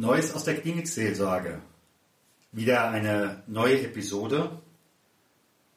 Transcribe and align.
Neues 0.00 0.32
aus 0.32 0.44
der 0.44 0.54
Klinikseelsorge. 0.54 1.58
Wieder 2.52 2.88
eine 2.90 3.42
neue 3.48 3.82
Episode. 3.82 4.52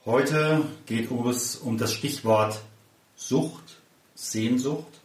Heute 0.06 0.62
geht 0.86 1.10
es 1.10 1.56
um 1.56 1.80
das 1.80 1.92
Stichwort 1.92 2.62
Sucht, 3.16 3.82
Sehnsucht. 4.14 5.02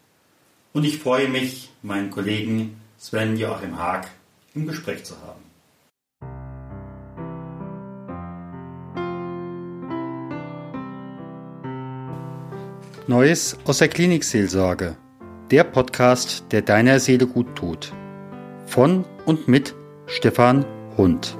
Und 0.74 0.84
ich 0.84 0.98
freue 0.98 1.30
mich, 1.30 1.70
meinen 1.80 2.10
Kollegen 2.10 2.78
Sven 2.98 3.38
Joachim 3.38 3.78
Haag 3.78 4.10
im 4.54 4.66
Gespräch 4.66 5.04
zu 5.04 5.14
haben. 5.22 5.40
Neues 13.06 13.56
aus 13.64 13.78
der 13.78 13.88
Klinikseelsorge. 13.88 14.98
Der 15.50 15.64
Podcast, 15.64 16.44
der 16.50 16.60
deiner 16.60 17.00
Seele 17.00 17.26
gut 17.26 17.56
tut. 17.56 17.94
Von 18.66 19.04
und 19.24 19.48
mit 19.48 19.74
Stefan 20.06 20.66
Hund. 20.96 21.36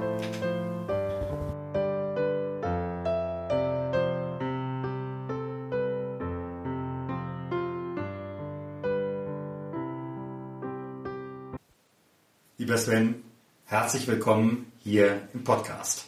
Lieber 12.58 12.78
Sven, 12.78 13.22
herzlich 13.66 14.08
willkommen 14.08 14.72
hier 14.82 15.20
im 15.34 15.44
Podcast. 15.44 16.06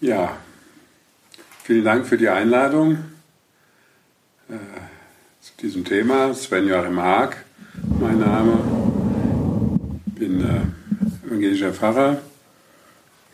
Ja, 0.00 0.36
vielen 1.64 1.84
Dank 1.84 2.06
für 2.06 2.18
die 2.18 2.28
Einladung 2.28 2.98
äh, 4.48 4.54
zu 5.40 5.52
diesem 5.60 5.84
Thema. 5.84 6.34
Sven 6.34 6.68
Joachim 6.68 7.00
Haag, 7.00 7.44
mein 7.98 8.18
Name. 8.20 8.77
Bin 10.18 10.40
äh, 10.40 11.26
evangelischer 11.26 11.72
Pfarrer, 11.72 12.20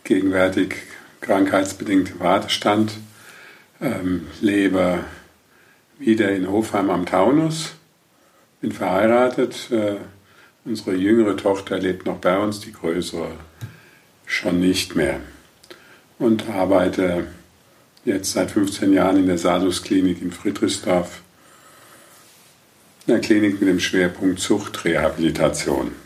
gegenwärtig 0.03 0.75
krankheitsbedingt 1.19 2.11
im 2.11 2.19
Wartestand, 2.19 2.93
ähm, 3.81 4.27
lebe 4.39 5.03
wieder 5.97 6.29
in 6.31 6.47
Hofheim 6.47 6.91
am 6.91 7.07
Taunus, 7.07 7.73
bin 8.61 8.71
verheiratet. 8.71 9.71
Äh, 9.71 9.95
unsere 10.63 10.93
jüngere 10.93 11.35
Tochter 11.35 11.79
lebt 11.79 12.05
noch 12.05 12.17
bei 12.17 12.37
uns, 12.37 12.59
die 12.59 12.71
größere 12.71 13.31
schon 14.27 14.59
nicht 14.59 14.95
mehr. 14.95 15.19
Und 16.19 16.47
arbeite 16.49 17.25
jetzt 18.03 18.33
seit 18.33 18.51
15 18.51 18.93
Jahren 18.93 19.17
in 19.17 19.25
der 19.25 19.39
Salus-Klinik 19.39 20.21
in 20.21 20.31
Friedrichsdorf, 20.31 21.21
einer 23.07 23.19
Klinik 23.19 23.59
mit 23.59 23.69
dem 23.69 23.79
Schwerpunkt 23.79 24.39
Zuchtrehabilitation. 24.39 26.04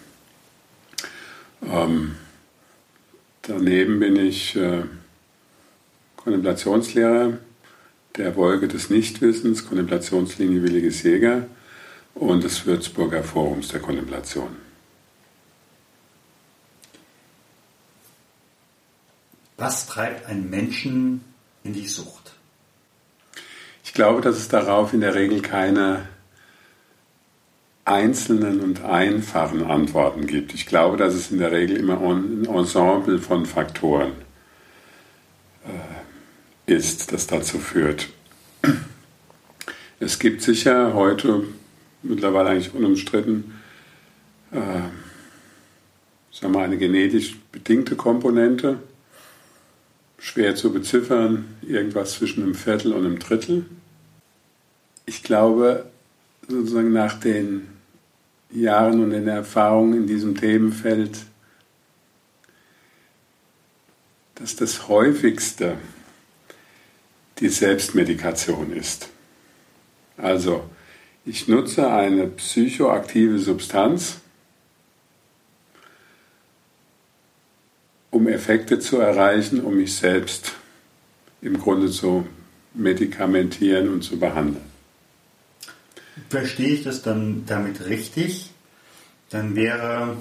Ähm, 1.69 2.15
daneben 3.43 3.99
bin 3.99 4.15
ich 4.15 4.55
äh, 4.55 4.83
Kontemplationslehrer 6.15 7.37
der 8.17 8.35
Wolke 8.35 8.67
des 8.67 8.89
Nichtwissens, 8.89 9.67
Kontemplationslinie 9.67 10.63
Williges 10.63 11.03
Jäger 11.03 11.47
und 12.15 12.43
des 12.43 12.65
Würzburger 12.65 13.23
Forums 13.23 13.67
der 13.67 13.79
Kontemplation. 13.81 14.55
Was 19.57 19.87
treibt 19.87 20.25
einen 20.25 20.49
Menschen 20.49 21.23
in 21.63 21.73
die 21.73 21.87
Sucht? 21.87 22.33
Ich 23.83 23.93
glaube, 23.93 24.21
dass 24.21 24.37
es 24.37 24.47
darauf 24.47 24.93
in 24.93 25.01
der 25.01 25.15
Regel 25.15 25.41
keine 25.41 26.07
einzelnen 27.89 28.59
und 28.61 28.83
einfachen 28.83 29.63
Antworten 29.63 30.27
gibt. 30.27 30.53
Ich 30.53 30.67
glaube, 30.67 30.95
dass 30.95 31.15
es 31.15 31.31
in 31.31 31.39
der 31.39 31.51
Regel 31.51 31.75
immer 31.75 31.99
ein 31.99 32.45
Ensemble 32.45 33.17
von 33.17 33.47
Faktoren 33.47 34.11
äh, 35.65 36.71
ist, 36.71 37.11
das 37.11 37.25
dazu 37.25 37.57
führt. 37.57 38.09
Es 39.99 40.19
gibt 40.19 40.43
sicher 40.43 40.93
heute, 40.93 41.45
mittlerweile 42.03 42.49
eigentlich 42.49 42.75
unumstritten, 42.75 43.55
äh, 44.51 44.57
sagen 46.31 46.53
wir, 46.53 46.61
eine 46.61 46.77
genetisch 46.77 47.37
bedingte 47.51 47.95
Komponente, 47.95 48.77
schwer 50.19 50.55
zu 50.55 50.71
beziffern, 50.71 51.45
irgendwas 51.63 52.13
zwischen 52.13 52.43
einem 52.43 52.53
Viertel 52.53 52.93
und 52.93 53.03
einem 53.03 53.17
Drittel. 53.17 53.65
Ich 55.07 55.23
glaube, 55.23 55.89
sozusagen 56.47 56.93
nach 56.93 57.19
den 57.19 57.78
Jahren 58.51 59.03
und 59.03 59.11
den 59.11 59.27
Erfahrungen 59.27 59.93
in 59.93 60.07
diesem 60.07 60.35
Themenfeld, 60.35 61.19
dass 64.35 64.55
das 64.55 64.87
häufigste 64.87 65.77
die 67.39 67.49
Selbstmedikation 67.49 68.73
ist. 68.73 69.09
Also, 70.17 70.69
ich 71.25 71.47
nutze 71.47 71.89
eine 71.89 72.27
psychoaktive 72.27 73.39
Substanz, 73.39 74.19
um 78.11 78.27
Effekte 78.27 78.79
zu 78.79 78.97
erreichen, 78.97 79.61
um 79.61 79.77
mich 79.77 79.95
selbst 79.95 80.53
im 81.41 81.59
Grunde 81.59 81.89
zu 81.89 82.27
medikamentieren 82.73 83.89
und 83.89 84.01
zu 84.01 84.17
behandeln. 84.17 84.68
Verstehe 86.29 86.69
ich 86.69 86.83
das 86.83 87.01
dann 87.01 87.43
damit 87.45 87.85
richtig? 87.85 88.49
Dann 89.29 89.55
wäre, 89.55 90.17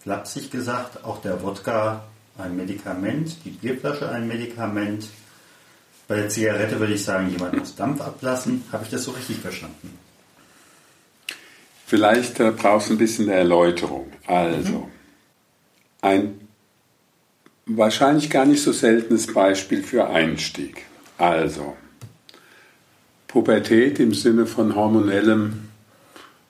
flapsig 0.00 0.50
gesagt, 0.50 1.04
auch 1.04 1.20
der 1.20 1.42
Wodka 1.42 2.04
ein 2.38 2.56
Medikament, 2.56 3.36
die 3.44 3.50
Bierflasche 3.50 4.08
ein 4.08 4.28
Medikament. 4.28 5.08
Bei 6.06 6.16
der 6.16 6.28
Zigarette 6.28 6.78
würde 6.78 6.94
ich 6.94 7.04
sagen, 7.04 7.30
jemand 7.30 7.58
muss 7.58 7.74
Dampf 7.74 8.00
ablassen. 8.00 8.64
Habe 8.72 8.84
ich 8.84 8.90
das 8.90 9.04
so 9.04 9.10
richtig 9.10 9.38
verstanden? 9.38 9.98
Vielleicht 11.86 12.38
äh, 12.40 12.52
brauchst 12.52 12.88
du 12.88 12.94
ein 12.94 12.98
bisschen 12.98 13.28
eine 13.28 13.38
Erläuterung. 13.38 14.12
Also, 14.26 14.72
mhm. 14.72 14.90
ein 16.02 16.40
wahrscheinlich 17.66 18.30
gar 18.30 18.46
nicht 18.46 18.62
so 18.62 18.72
seltenes 18.72 19.32
Beispiel 19.32 19.82
für 19.82 20.08
Einstieg. 20.08 20.84
Also, 21.18 21.76
Pubertät 23.28 24.00
im 24.00 24.14
Sinne 24.14 24.46
von 24.46 24.74
hormonellem 24.74 25.68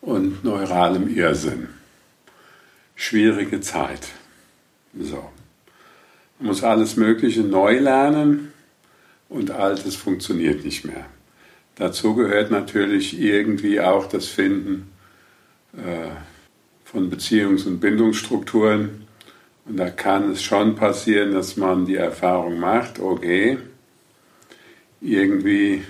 und 0.01 0.43
neuralem 0.45 1.15
Irrsinn. 1.15 1.69
Schwierige 2.95 3.61
Zeit. 3.61 4.09
So. 4.99 5.29
Man 6.39 6.49
muss 6.49 6.65
alles 6.65 6.97
Mögliche 6.97 7.43
neu 7.43 7.79
lernen 7.79 8.53
und 9.29 9.51
Altes 9.51 9.97
funktioniert 9.97 10.65
nicht 10.65 10.85
mehr. 10.85 11.05
Dazu 11.75 12.15
gehört 12.15 12.51
natürlich 12.51 13.21
irgendwie 13.21 13.81
auch 13.81 14.07
das 14.07 14.27
Finden 14.27 14.91
äh, 15.77 16.11
von 16.85 17.11
Beziehungs- 17.11 17.67
und 17.67 17.81
Bindungsstrukturen, 17.81 19.07
und 19.69 19.77
da 19.77 19.91
kann 19.91 20.31
es 20.31 20.43
schon 20.43 20.77
passieren, 20.77 21.35
dass 21.35 21.59
man 21.59 21.85
die 21.85 21.97
Erfahrung 21.97 22.59
macht, 22.59 23.01
okay, 23.01 23.59
irgendwie 25.03 25.83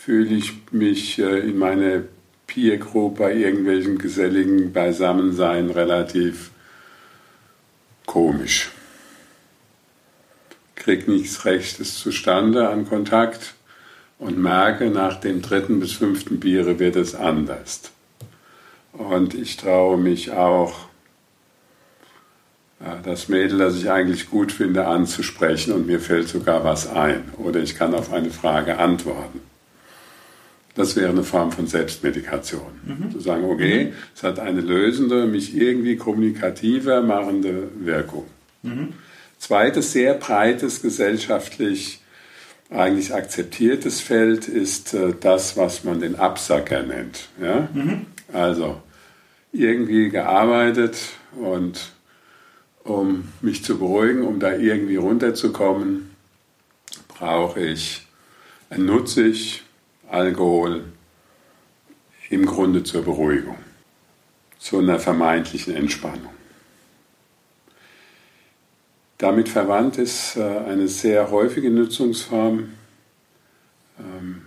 fühle 0.00 0.34
ich 0.34 0.54
mich 0.70 1.18
äh, 1.18 1.40
in 1.40 1.58
meiner 1.58 2.00
Peer 2.46 2.78
Group 2.78 3.18
bei 3.18 3.34
irgendwelchen 3.34 3.98
geselligen 3.98 4.72
Beisammensein 4.72 5.68
relativ 5.68 6.50
komisch. 8.06 8.70
Krieg 10.74 11.06
nichts 11.06 11.44
Rechtes 11.44 11.98
zustande 11.98 12.70
an 12.70 12.88
Kontakt 12.88 13.52
und 14.18 14.38
merke, 14.38 14.88
nach 14.88 15.20
dem 15.20 15.42
dritten 15.42 15.80
bis 15.80 15.92
fünften 15.92 16.40
Biere 16.40 16.78
wird 16.78 16.96
es 16.96 17.14
anders. 17.14 17.92
Und 18.94 19.34
ich 19.34 19.58
traue 19.58 19.98
mich 19.98 20.32
auch 20.32 20.88
das 23.04 23.28
Mädel, 23.28 23.58
das 23.58 23.76
ich 23.76 23.90
eigentlich 23.90 24.30
gut 24.30 24.50
finde, 24.50 24.86
anzusprechen 24.86 25.74
und 25.74 25.86
mir 25.86 26.00
fällt 26.00 26.28
sogar 26.28 26.64
was 26.64 26.88
ein 26.88 27.30
oder 27.36 27.60
ich 27.60 27.76
kann 27.76 27.94
auf 27.94 28.10
eine 28.14 28.30
Frage 28.30 28.78
antworten. 28.78 29.49
Das 30.74 30.96
wäre 30.96 31.10
eine 31.10 31.24
Form 31.24 31.50
von 31.52 31.66
Selbstmedikation. 31.66 32.62
Mhm. 32.84 33.10
Zu 33.10 33.20
sagen, 33.20 33.44
okay, 33.44 33.86
mhm. 33.86 33.92
es 34.14 34.22
hat 34.22 34.38
eine 34.38 34.60
lösende, 34.60 35.26
mich 35.26 35.56
irgendwie 35.56 35.96
kommunikativer 35.96 37.02
machende 37.02 37.68
Wirkung. 37.80 38.26
Mhm. 38.62 38.94
Zweites, 39.38 39.92
sehr 39.92 40.14
breites, 40.14 40.82
gesellschaftlich 40.82 42.00
eigentlich 42.70 43.12
akzeptiertes 43.12 44.00
Feld 44.00 44.46
ist 44.46 44.94
äh, 44.94 45.12
das, 45.20 45.56
was 45.56 45.82
man 45.82 46.00
den 46.00 46.16
Absacker 46.16 46.82
nennt. 46.82 47.28
Ja? 47.42 47.68
Mhm. 47.72 48.06
Also 48.32 48.80
irgendwie 49.52 50.08
gearbeitet 50.08 50.96
und 51.34 51.92
um 52.84 53.28
mich 53.40 53.64
zu 53.64 53.78
beruhigen, 53.78 54.22
um 54.22 54.38
da 54.38 54.54
irgendwie 54.54 54.96
runterzukommen, 54.96 56.10
brauche 57.08 57.60
ich, 57.60 58.06
nutze 58.76 59.26
ich 59.26 59.64
Alkohol 60.10 60.84
im 62.28 62.46
Grunde 62.46 62.82
zur 62.82 63.02
Beruhigung. 63.02 63.56
zu 64.58 64.78
einer 64.78 64.98
vermeintlichen 64.98 65.74
Entspannung. 65.74 66.34
Damit 69.16 69.48
verwandt 69.48 69.96
ist 69.96 70.36
äh, 70.36 70.42
eine 70.42 70.86
sehr 70.86 71.30
häufige 71.30 71.70
Nutzungsform. 71.70 72.68
Ähm, 73.98 74.42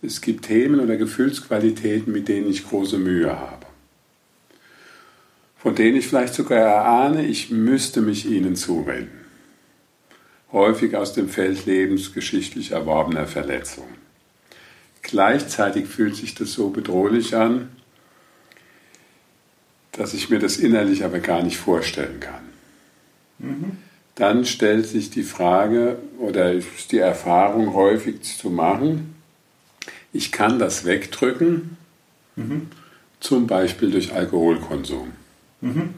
es 0.00 0.22
gibt 0.22 0.46
Themen 0.46 0.80
oder 0.80 0.96
Gefühlsqualitäten, 0.96 2.10
mit 2.10 2.28
denen 2.28 2.48
ich 2.48 2.66
große 2.66 2.96
Mühe 2.96 3.38
habe. 3.38 3.66
Von 5.58 5.74
denen 5.74 5.98
ich 5.98 6.06
vielleicht 6.06 6.32
sogar 6.32 6.60
erahne, 6.60 7.26
ich 7.26 7.50
müsste 7.50 8.00
mich 8.00 8.24
ihnen 8.24 8.56
zuwenden. 8.56 9.26
Häufig 10.52 10.96
aus 10.96 11.12
dem 11.12 11.28
Feld 11.28 11.66
lebensgeschichtlich 11.66 12.70
erworbener 12.70 13.26
Verletzungen. 13.26 14.07
Gleichzeitig 15.08 15.86
fühlt 15.86 16.16
sich 16.16 16.34
das 16.34 16.52
so 16.52 16.68
bedrohlich 16.68 17.34
an, 17.34 17.70
dass 19.92 20.12
ich 20.12 20.28
mir 20.28 20.38
das 20.38 20.58
innerlich 20.58 21.02
aber 21.02 21.18
gar 21.18 21.42
nicht 21.42 21.56
vorstellen 21.56 22.20
kann. 22.20 22.44
Mhm. 23.38 23.78
Dann 24.14 24.44
stellt 24.44 24.86
sich 24.86 25.10
die 25.10 25.22
Frage 25.22 25.98
oder 26.18 26.52
ist 26.52 26.92
die 26.92 26.98
Erfahrung 26.98 27.72
häufig 27.72 28.22
zu 28.22 28.50
machen, 28.50 29.14
ich 30.12 30.30
kann 30.30 30.58
das 30.58 30.84
wegdrücken, 30.84 31.78
mhm. 32.36 32.68
zum 33.20 33.46
Beispiel 33.46 33.90
durch 33.90 34.12
Alkoholkonsum. 34.12 35.12
Mhm. 35.62 35.94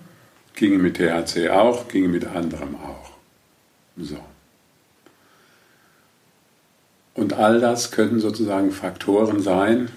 Ginge 0.55 0.79
mit 0.79 0.99
THC 0.99 1.49
auch, 1.49 1.89
ginge 1.89 2.09
mit 2.09 2.27
anderem 2.27 2.77
auch. 2.77 3.11
So. 3.97 4.19
Und 7.21 7.35
all 7.35 7.61
das 7.61 7.91
könnten 7.91 8.19
sozusagen 8.19 8.73
Faktoren 8.73 9.43
sein, 9.43 9.91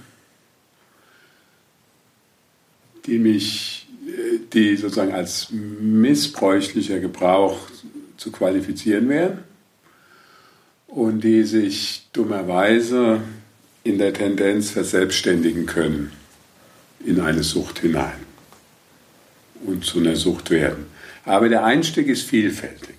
die 3.06 3.18
mich, 3.18 3.88
die 4.52 4.76
sozusagen 4.76 5.14
als 5.14 5.48
missbräuchlicher 5.50 7.00
Gebrauch 7.00 7.60
zu 8.18 8.30
qualifizieren 8.30 9.08
wären 9.08 9.38
und 10.88 11.24
die 11.24 11.46
sich 11.46 12.10
dummerweise 12.12 13.22
in 13.86 14.00
der 14.00 14.14
Tendenz 14.14 14.72
verselbstständigen 14.72 15.66
können 15.66 16.12
in 17.06 17.22
eine 17.22 17.44
Sucht 17.44 17.80
hinein 17.80 18.20
und 19.66 19.86
zu 19.86 20.00
einer 20.00 20.18
Sucht 20.18 20.50
werden. 20.50 20.88
Aber 21.24 21.48
der 21.48 21.64
Einstieg 21.64 22.08
ist 22.08 22.24
vielfältig. 22.24 22.98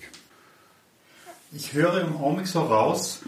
Ich 1.55 1.73
höre 1.73 2.01
im 2.01 2.17
Augenblick 2.17 2.47
so 2.47 2.61
raus, 2.61 3.21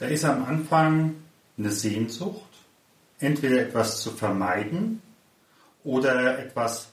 da 0.00 0.06
ist 0.06 0.24
am 0.24 0.44
Anfang 0.44 1.14
eine 1.58 1.70
Sehnsucht, 1.70 2.40
entweder 3.18 3.60
etwas 3.60 4.02
zu 4.02 4.10
vermeiden 4.10 5.02
oder 5.84 6.38
etwas 6.38 6.88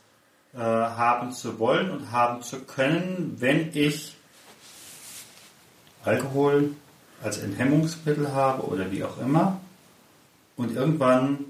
äh, 0.54 0.60
haben 0.60 1.32
zu 1.32 1.58
wollen 1.58 1.90
und 1.90 2.12
haben 2.12 2.42
zu 2.42 2.60
können, 2.60 3.38
wenn 3.40 3.70
ich 3.74 4.18
Alkohol 6.04 6.72
als 7.24 7.38
Enthemmungsmittel 7.38 8.34
habe 8.34 8.64
oder 8.64 8.92
wie 8.92 9.04
auch 9.06 9.18
immer. 9.20 9.60
Und 10.58 10.76
irgendwann 10.76 11.46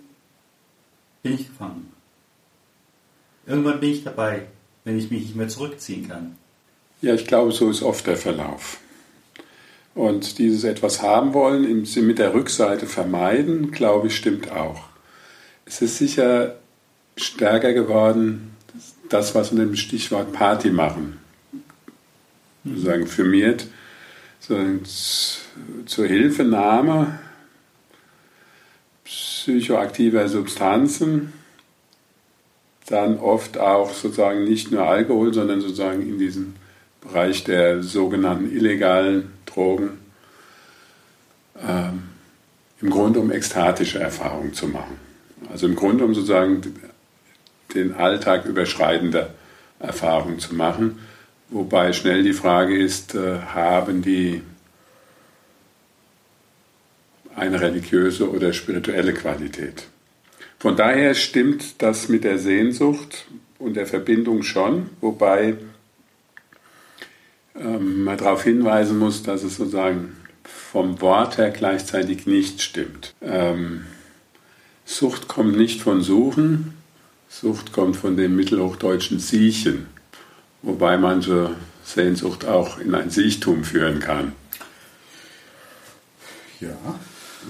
bin 1.24 1.34
ich 1.34 1.48
gefangen. 1.48 1.92
Irgendwann 3.48 3.80
bin 3.80 3.92
ich 3.92 4.04
dabei, 4.04 4.46
wenn 4.84 5.00
ich 5.00 5.10
mich 5.10 5.24
nicht 5.24 5.36
mehr 5.36 5.48
zurückziehen 5.48 6.08
kann. 6.08 6.38
Ja, 7.02 7.16
ich 7.16 7.26
glaube, 7.26 7.52
so 7.52 7.70
ist 7.70 7.82
oft 7.82 8.06
der 8.06 8.18
Verlauf. 8.18 8.80
Und 9.98 10.38
dieses 10.38 10.64
etwas 10.64 11.02
haben 11.02 11.34
wollen, 11.34 11.68
im 11.68 11.88
Sinne 11.88 12.06
mit 12.06 12.20
der 12.20 12.36
Rückseite 12.36 12.86
vermeiden, 12.86 13.72
glaube 13.72 14.08
ich, 14.08 14.16
stimmt 14.16 14.52
auch. 14.52 14.84
Es 15.66 15.82
ist 15.82 15.98
sicher 15.98 16.58
stärker 17.16 17.74
geworden, 17.74 18.56
das, 19.10 19.34
was 19.34 19.50
unter 19.50 19.66
dem 19.66 19.76
Stichwort 19.76 20.34
Party 20.34 20.70
machen, 20.70 21.20
sozusagen 22.64 23.08
firmiert, 23.08 23.66
sozusagen 24.40 24.84
zur 25.88 26.06
Hilfenahme 26.06 27.18
psychoaktiver 29.04 30.30
Substanzen, 30.30 31.34
dann 32.86 33.18
oft 33.18 33.58
auch 33.58 33.92
sozusagen 33.96 34.44
nicht 34.44 34.72
nur 34.72 34.84
Alkohol, 34.84 35.34
sondern 35.34 35.60
sozusagen 35.60 36.04
in 36.04 36.20
diesem 36.20 36.54
Bereich 37.08 37.44
der 37.44 37.84
sogenannten 37.84 38.52
illegalen 38.52 39.32
Drogen, 39.46 40.00
ähm, 41.66 42.04
im 42.82 42.90
Grunde 42.90 43.20
um 43.20 43.32
ekstatische 43.32 44.00
Erfahrungen 44.00 44.54
zu 44.54 44.68
machen. 44.68 45.00
Also 45.52 45.68
im 45.68 45.76
Grunde 45.76 46.04
um 46.04 46.14
sozusagen 46.14 46.62
den 47.74 47.94
Alltag 47.94 48.46
überschreitende 48.46 49.32
Erfahrungen 49.80 50.40
zu 50.40 50.56
machen, 50.56 51.00
wobei 51.50 51.94
schnell 51.94 52.24
die 52.24 52.34
Frage 52.34 52.78
ist, 52.78 53.16
äh, 53.16 53.40
haben 53.40 54.02
die 54.02 54.42
eine 57.36 57.62
religiöse 57.62 58.30
oder 58.30 58.52
spirituelle 58.52 59.14
Qualität. 59.14 59.84
Von 60.60 60.76
daher 60.76 61.14
stimmt 61.14 61.82
das 61.82 62.10
mit 62.10 62.24
der 62.24 62.40
Sehnsucht 62.40 63.28
und 63.60 63.76
der 63.76 63.86
Verbindung 63.86 64.42
schon, 64.42 64.90
wobei 65.02 65.56
ähm, 67.60 68.04
man 68.04 68.18
darauf 68.18 68.44
hinweisen 68.44 68.98
muss, 68.98 69.24
dass 69.24 69.44
es 69.44 69.58
sozusagen 69.58 70.16
vom 70.44 71.02
Wort 71.02 71.38
her 71.38 71.52
gleichzeitig 71.52 72.26
nicht 72.26 72.62
stimmt. 72.62 73.14
Ähm, 73.22 73.86
Sucht 74.86 75.28
kommt 75.28 75.58
nicht 75.58 75.82
von 75.82 76.02
Suchen, 76.02 76.74
Sucht 77.30 77.74
kommt 77.74 77.98
von 77.98 78.16
dem 78.16 78.36
mittelhochdeutschen 78.36 79.20
Siechen, 79.20 79.88
wobei 80.62 80.98
manche 80.98 81.56
Sehnsucht 81.84 82.46
auch 82.46 82.80
in 82.80 82.96
ein 82.96 83.10
Siechtum 83.10 83.64
führen 83.64 84.00
kann. 84.00 84.34
Ja. 86.60 86.78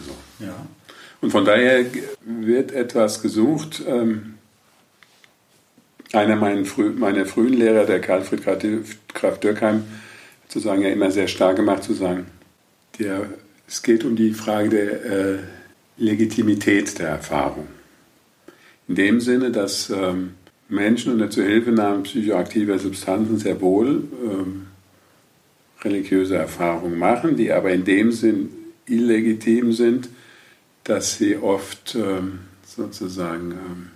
So. 0.05 0.45
Ja. 0.45 0.67
Und 1.21 1.31
von 1.31 1.45
daher 1.45 1.85
wird 2.25 2.71
etwas 2.71 3.21
gesucht. 3.21 3.81
Ähm, 3.87 4.36
einer 6.13 6.35
meiner, 6.35 6.65
frü 6.65 6.91
meiner 6.91 7.25
frühen 7.25 7.53
Lehrer, 7.53 7.85
der 7.85 7.99
Karl-Fried 7.99 8.43
Graf 9.13 9.39
Dürkheim, 9.39 9.83
sozusagen 10.47 10.81
ja 10.81 10.89
immer 10.89 11.11
sehr 11.11 11.27
stark 11.27 11.57
gemacht, 11.57 11.83
zu 11.83 11.93
sagen, 11.93 12.27
der, 12.99 13.27
es 13.67 13.83
geht 13.83 14.03
um 14.05 14.15
die 14.15 14.33
Frage 14.33 14.69
der 14.69 15.05
äh, 15.05 15.37
Legitimität 15.97 16.99
der 16.99 17.09
Erfahrung. 17.09 17.67
In 18.87 18.95
dem 18.95 19.19
Sinne, 19.19 19.51
dass 19.51 19.89
ähm, 19.89 20.35
Menschen 20.69 21.13
unter 21.13 21.29
Zuhilfenahme 21.29 22.03
psychoaktiver 22.03 22.79
Substanzen 22.79 23.37
sehr 23.37 23.59
wohl 23.61 24.03
ähm, 24.23 24.67
religiöse 25.81 26.35
Erfahrungen 26.35 26.97
machen, 26.97 27.35
die 27.35 27.51
aber 27.51 27.71
in 27.71 27.83
dem 27.83 28.11
Sinn 28.11 28.49
illegitim 28.85 29.73
sind, 29.73 30.09
dass 30.83 31.17
sie 31.17 31.35
oft 31.37 31.95
ähm, 31.95 32.39
sozusagen 32.65 33.51
ähm, 33.51 33.91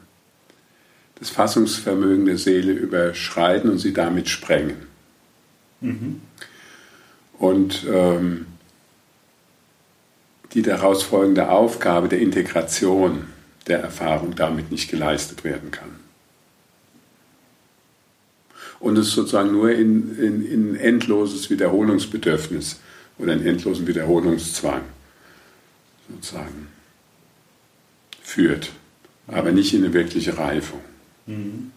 das 1.21 1.29
Fassungsvermögen 1.29 2.25
der 2.25 2.39
Seele 2.39 2.73
überschreiten 2.73 3.69
und 3.69 3.77
sie 3.77 3.93
damit 3.93 4.27
sprengen. 4.27 4.87
Mhm. 5.79 6.19
Und 7.37 7.85
ähm, 7.87 8.47
die 10.53 10.63
daraus 10.63 11.03
folgende 11.03 11.49
Aufgabe 11.49 12.09
der 12.09 12.19
Integration 12.19 13.27
der 13.67 13.81
Erfahrung 13.81 14.35
damit 14.35 14.71
nicht 14.71 14.89
geleistet 14.89 15.43
werden 15.43 15.69
kann. 15.69 15.91
Und 18.79 18.97
es 18.97 19.11
sozusagen 19.11 19.51
nur 19.51 19.71
in, 19.71 20.17
in, 20.17 20.43
in 20.43 20.75
endloses 20.75 21.51
Wiederholungsbedürfnis 21.51 22.79
oder 23.19 23.33
einen 23.33 23.45
endlosen 23.45 23.85
Wiederholungszwang 23.85 24.81
sozusagen 26.09 26.67
führt, 28.23 28.71
aber 29.27 29.51
nicht 29.51 29.75
in 29.75 29.83
eine 29.83 29.93
wirkliche 29.93 30.39
Reifung. 30.39 30.81
Mhm. 31.25 31.71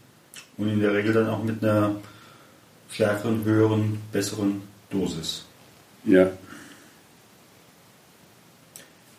Und 0.56 0.68
in 0.68 0.80
der 0.80 0.92
Regel 0.92 1.12
dann 1.12 1.28
auch 1.28 1.42
mit 1.42 1.62
einer 1.62 1.96
stärkeren, 2.90 3.44
höheren, 3.44 4.00
besseren 4.12 4.62
Dosis. 4.90 5.44
Ja. 6.04 6.30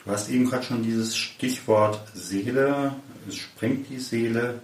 Du 0.03 0.11
hast 0.11 0.29
eben 0.29 0.49
gerade 0.49 0.63
schon 0.63 0.83
dieses 0.83 1.17
Stichwort 1.17 1.99
Seele, 2.13 2.95
es 3.27 3.35
sprengt 3.35 3.89
die 3.89 3.99
Seele. 3.99 4.59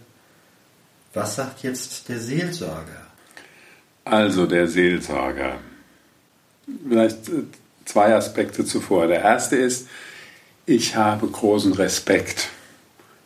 Was 1.14 1.36
sagt 1.36 1.64
jetzt 1.64 2.08
der 2.10 2.20
Seelsorger? 2.20 3.08
Also 4.06 4.46
der 4.46 4.68
Seelsorger 4.68 5.60
vielleicht 6.88 7.30
äh, 7.30 7.44
zwei 7.86 8.16
Aspekte 8.16 8.66
zuvor. 8.66 9.08
Der 9.08 9.22
erste 9.22 9.56
ist, 9.56 9.88
ich 10.66 10.96
habe 10.96 11.28
großen 11.28 11.74
Respekt 11.74 12.50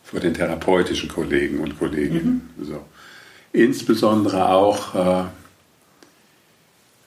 vor 0.06 0.20
den 0.20 0.34
therapeutischen 0.34 1.08
Kollegen 1.08 1.58
und 1.58 1.78
Kolleginnen. 1.78 2.48
Mhm. 2.56 2.64
So. 2.64 2.84
Insbesondere 3.52 4.48
auch, 4.48 4.94
äh, 4.94 5.24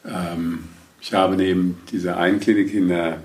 ähm, 0.05 0.65
ich 1.01 1.13
habe 1.13 1.37
neben 1.37 1.81
dieser 1.91 2.17
einen 2.17 2.41
Klinik 2.41 2.73
in 2.73 2.89
der 2.89 3.21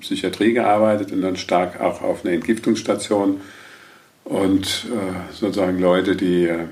Psychiatrie 0.00 0.52
gearbeitet 0.52 1.12
und 1.12 1.22
dann 1.22 1.36
stark 1.36 1.80
auch 1.80 2.00
auf 2.02 2.24
einer 2.24 2.34
Entgiftungsstation 2.34 3.40
und 4.24 4.86
äh, 4.86 5.34
sozusagen 5.34 5.80
Leute, 5.80 6.14
die 6.14 6.44
äh, 6.44 6.66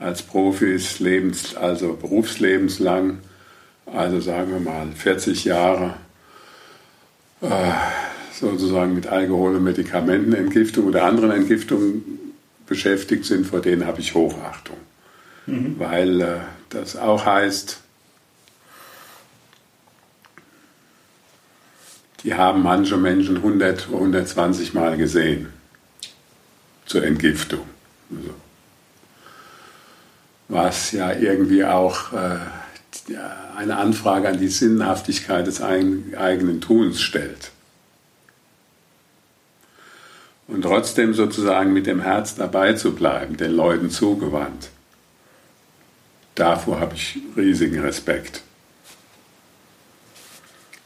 als 0.00 0.22
Profis 0.22 0.98
lebens, 0.98 1.54
also 1.54 1.92
berufslebenslang, 1.94 3.18
also 3.86 4.20
sagen 4.20 4.50
wir 4.50 4.60
mal 4.60 4.88
40 4.92 5.44
Jahre 5.44 5.94
äh, 7.42 7.46
sozusagen 8.32 8.94
mit 8.94 9.06
Alkohol- 9.06 9.56
und 9.56 9.64
Medikamentenentgiftung 9.64 10.86
oder 10.86 11.04
anderen 11.04 11.30
Entgiftungen 11.30 12.34
beschäftigt 12.66 13.24
sind, 13.24 13.46
vor 13.46 13.60
denen 13.60 13.86
habe 13.86 14.00
ich 14.00 14.14
Hochachtung. 14.14 14.76
Mhm. 15.46 15.78
Weil 15.78 16.20
äh, 16.20 16.36
das 16.70 16.96
auch 16.96 17.26
heißt, 17.26 17.80
die 22.24 22.34
haben 22.34 22.62
manche 22.62 22.96
Menschen 22.96 23.36
100, 23.38 23.88
120 23.92 24.74
Mal 24.74 24.96
gesehen 24.96 25.48
zur 26.86 27.04
Entgiftung. 27.04 27.62
Also, 28.10 28.34
was 30.48 30.92
ja 30.92 31.12
irgendwie 31.12 31.64
auch 31.64 32.12
äh, 32.12 32.38
eine 33.56 33.76
Anfrage 33.76 34.28
an 34.28 34.38
die 34.38 34.48
Sinnhaftigkeit 34.48 35.46
des 35.46 35.62
eigenen 35.62 36.60
Tuns 36.60 37.00
stellt. 37.00 37.50
Trotzdem 40.62 41.14
sozusagen 41.14 41.72
mit 41.72 41.86
dem 41.86 42.00
Herz 42.00 42.34
dabei 42.34 42.74
zu 42.74 42.94
bleiben, 42.94 43.36
den 43.36 43.52
Leuten 43.52 43.90
zugewandt. 43.90 44.70
Davor 46.34 46.80
habe 46.80 46.94
ich 46.94 47.18
riesigen 47.36 47.80
Respekt. 47.80 48.42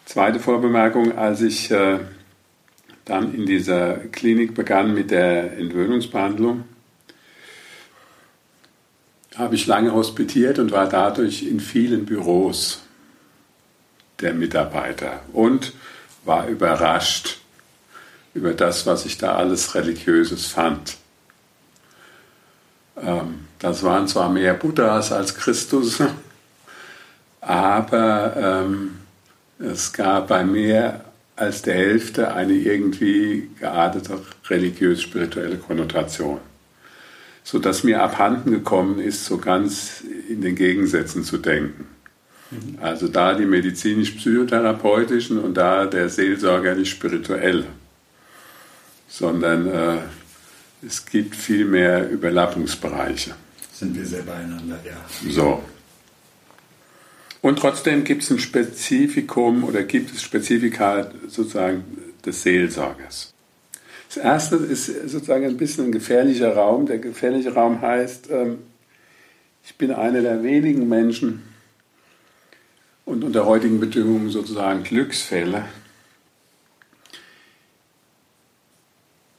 Zweite 0.07 0.41
Vorbemerkung, 0.41 1.17
als 1.17 1.43
ich 1.43 1.71
äh, 1.71 1.99
dann 3.05 3.35
in 3.35 3.47
dieser 3.47 3.97
Klinik 3.97 4.55
begann 4.55 4.95
mit 4.95 5.11
der 5.11 5.57
Entwöhnungsbehandlung, 5.59 6.65
habe 9.37 9.55
ich 9.55 9.67
lange 9.67 9.93
hospitiert 9.93 10.59
und 10.59 10.73
war 10.73 10.89
dadurch 10.89 11.43
in 11.43 11.61
vielen 11.61 12.07
Büros 12.07 12.83
der 14.21 14.33
Mitarbeiter 14.33 15.21
und 15.33 15.75
war 16.25 16.49
überrascht 16.49 17.41
über 18.37 18.53
das, 18.53 18.87
was 18.87 19.07
ich 19.07 19.19
da 19.19 19.35
alles 19.35 19.75
Religiöses 19.75 20.47
fand. 20.47 20.97
Ähm, 23.01 23.47
das 23.59 23.83
waren 23.83 24.07
zwar 24.07 24.31
mehr 24.31 24.55
Buddhas 24.55 25.13
als 25.13 25.35
Christus, 25.35 26.03
aber 27.41 28.37
ähm, 28.37 28.99
es 29.59 29.93
gab 29.93 30.29
bei 30.29 30.45
mehr 30.45 31.05
als 31.35 31.63
der 31.63 31.75
Hälfte 31.75 32.33
eine 32.33 32.55
irgendwie 32.55 33.51
geartete 33.59 34.21
religiös-spirituelle 34.49 35.57
Konnotation 35.57 36.41
sodass 37.47 37.85
mir 37.85 38.03
abhanden 38.03 38.51
gekommen 38.51 38.99
ist, 38.99 39.25
so 39.25 39.39
ganz 39.39 40.03
in 40.29 40.41
den 40.41 40.57
Gegensätzen 40.57 41.23
zu 41.23 41.39
denken. 41.39 41.87
Mhm. 42.51 42.79
Also 42.83 43.07
da 43.07 43.35
die 43.35 43.47
medizinisch-psychotherapeutischen 43.47 45.39
und 45.39 45.55
da 45.55 45.87
der 45.87 46.09
seelsorgerlich-spirituelle, 46.09 47.67
sondern 49.09 49.67
äh, 49.67 49.99
es 50.87 51.05
gibt 51.07 51.35
viel 51.35 51.65
mehr 51.65 52.09
Überlappungsbereiche. 52.09 53.35
Sind 53.73 53.97
wir 53.97 54.07
sehr 54.07 54.23
beieinander, 54.23 54.79
ja. 54.85 54.97
So. 55.31 55.63
Und 57.43 57.59
trotzdem 57.59 58.05
gibt 58.05 58.23
es 58.23 58.31
ein 58.31 58.39
Spezifikum 58.39 59.65
oder 59.65 59.83
gibt 59.83 60.15
es 60.15 60.23
Spezifika 60.23 61.11
sozusagen 61.29 61.85
des 62.25 62.43
Seelsorgers. 62.43 63.33
Das 64.09 64.17
erste 64.17 64.57
ist 64.57 64.87
sozusagen 64.87 65.45
ein 65.45 65.57
bisschen 65.57 65.87
ein 65.87 65.93
gefährlicher 65.93 66.55
Raum. 66.55 66.87
Der 66.87 66.99
gefährliche 66.99 67.55
Raum 67.55 67.81
heißt, 67.81 68.31
ähm, 68.31 68.59
ich 69.65 69.77
bin 69.77 69.93
einer 69.93 70.23
der 70.23 70.43
wenigen 70.43 70.89
Menschen 70.89 71.43
und 73.05 73.25
unter 73.25 73.47
heutigen 73.47 73.81
Bedingungen 73.81 74.31
sozusagen 74.31 74.83
Glücksfälle. 74.85 75.65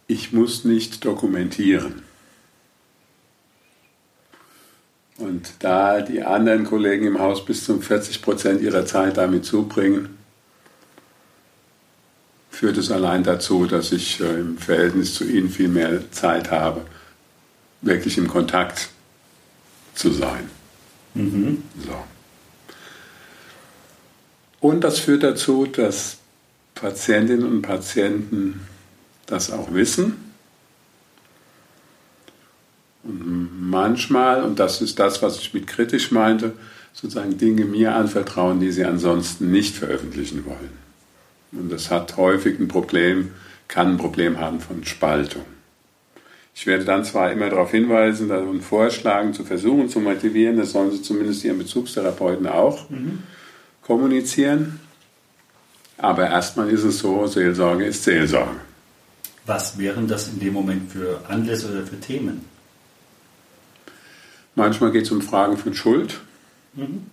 Ich 0.08 0.32
muss 0.32 0.64
nicht 0.64 1.04
dokumentieren. 1.04 2.02
Und 5.18 5.52
da 5.60 6.02
die 6.02 6.24
anderen 6.24 6.64
Kollegen 6.64 7.06
im 7.06 7.20
Haus 7.20 7.44
bis 7.44 7.66
zu 7.66 7.82
40 7.82 8.22
Prozent 8.22 8.62
ihrer 8.62 8.86
Zeit 8.86 9.18
damit 9.18 9.46
zubringen, 9.46 10.18
führt 12.52 12.78
es 12.78 12.92
allein 12.92 13.24
dazu, 13.24 13.66
dass 13.66 13.92
ich 13.92 14.20
äh, 14.20 14.40
im 14.40 14.58
Verhältnis 14.58 15.16
zu 15.16 15.26
ihnen 15.26 15.50
viel 15.50 15.68
mehr 15.68 16.12
Zeit 16.12 16.52
habe, 16.52 16.82
wirklich 17.82 18.18
im 18.18 18.28
Kontakt 18.28 18.90
zu 19.94 20.12
sein. 20.12 20.50
Mhm. 21.14 21.64
So. 21.86 22.04
Und 24.60 24.84
das 24.84 25.00
führt 25.00 25.24
dazu, 25.24 25.66
dass 25.66 26.18
Patientinnen 26.76 27.46
und 27.46 27.62
Patienten 27.62 28.62
das 29.28 29.52
auch 29.52 29.74
wissen. 29.74 30.34
Und 33.04 33.70
manchmal, 33.70 34.44
und 34.44 34.60
das 34.60 34.82
ist 34.82 35.00
das, 35.00 35.22
was 35.22 35.38
ich 35.38 35.54
mit 35.54 35.68
kritisch 35.68 36.12
meinte, 36.12 36.54
sozusagen 36.94 37.38
Dinge 37.38 37.66
mir 37.66 37.96
anvertrauen, 37.96 38.60
die 38.60 38.72
sie 38.72 38.84
ansonsten 38.84 39.52
nicht 39.52 39.76
veröffentlichen 39.76 40.46
wollen. 40.46 40.72
Und 41.52 41.72
das 41.72 41.92
hat 41.92 42.18
häufig 42.18 42.60
ein 42.60 42.68
Problem, 42.68 43.32
kann 43.68 43.92
ein 43.92 43.98
Problem 43.98 44.40
haben 44.40 44.60
von 44.60 44.84
Spaltung. 44.84 45.46
Ich 46.56 46.66
werde 46.66 46.86
dann 46.86 47.06
zwar 47.06 47.32
immer 47.32 47.50
darauf 47.50 47.70
hinweisen 47.70 48.32
und 48.32 48.62
vorschlagen, 48.62 49.34
zu 49.34 49.44
versuchen 49.44 49.90
zu 49.90 50.00
motivieren, 50.00 50.58
das 50.58 50.72
sollen 50.72 50.92
sie 50.92 51.04
zumindest 51.04 51.44
ihren 51.46 51.60
Bezugstherapeuten 51.60 52.48
auch 52.48 52.90
mhm. 52.90 53.22
kommunizieren. 53.84 54.80
Aber 56.00 56.28
erstmal 56.28 56.70
ist 56.70 56.84
es 56.84 57.00
so, 57.00 57.28
Seelsorge 57.28 57.86
ist 57.86 58.04
Seelsorge. 58.04 58.67
Was 59.48 59.77
wären 59.77 60.08
das 60.08 60.27
in 60.27 60.39
dem 60.39 60.54
Moment 60.54 60.92
für 60.92 61.22
Anlässe 61.30 61.72
oder 61.72 61.88
für 61.88 62.00
Themen? 62.00 62.46
Manchmal 64.56 64.92
geht 64.92 65.06
es 65.06 65.12
um 65.12 65.22
Fragen 65.22 65.58
von 65.58 65.74
Schuld. 65.74 66.20
Mhm. 66.74 67.08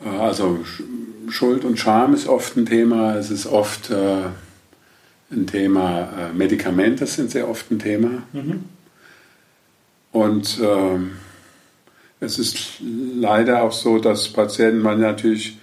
Also 0.00 0.64
Schuld 1.28 1.64
und 1.64 1.78
Scham 1.78 2.14
ist 2.14 2.28
oft 2.28 2.56
ein 2.56 2.66
Thema. 2.66 3.16
Es 3.16 3.30
ist 3.30 3.46
oft 3.46 3.90
äh, 3.90 4.26
ein 5.30 5.46
Thema, 5.48 6.08
äh, 6.16 6.32
Medikamente 6.32 7.06
sind 7.06 7.32
sehr 7.32 7.48
oft 7.48 7.70
ein 7.72 7.80
Thema. 7.80 8.22
Mhm. 8.32 8.64
Und 10.12 10.60
äh, 10.60 10.98
es 12.20 12.38
ist 12.38 12.80
leider 12.80 13.62
auch 13.62 13.72
so, 13.72 13.98
dass 13.98 14.32
Patienten 14.32 14.82
man 14.82 15.00
natürlich 15.00 15.58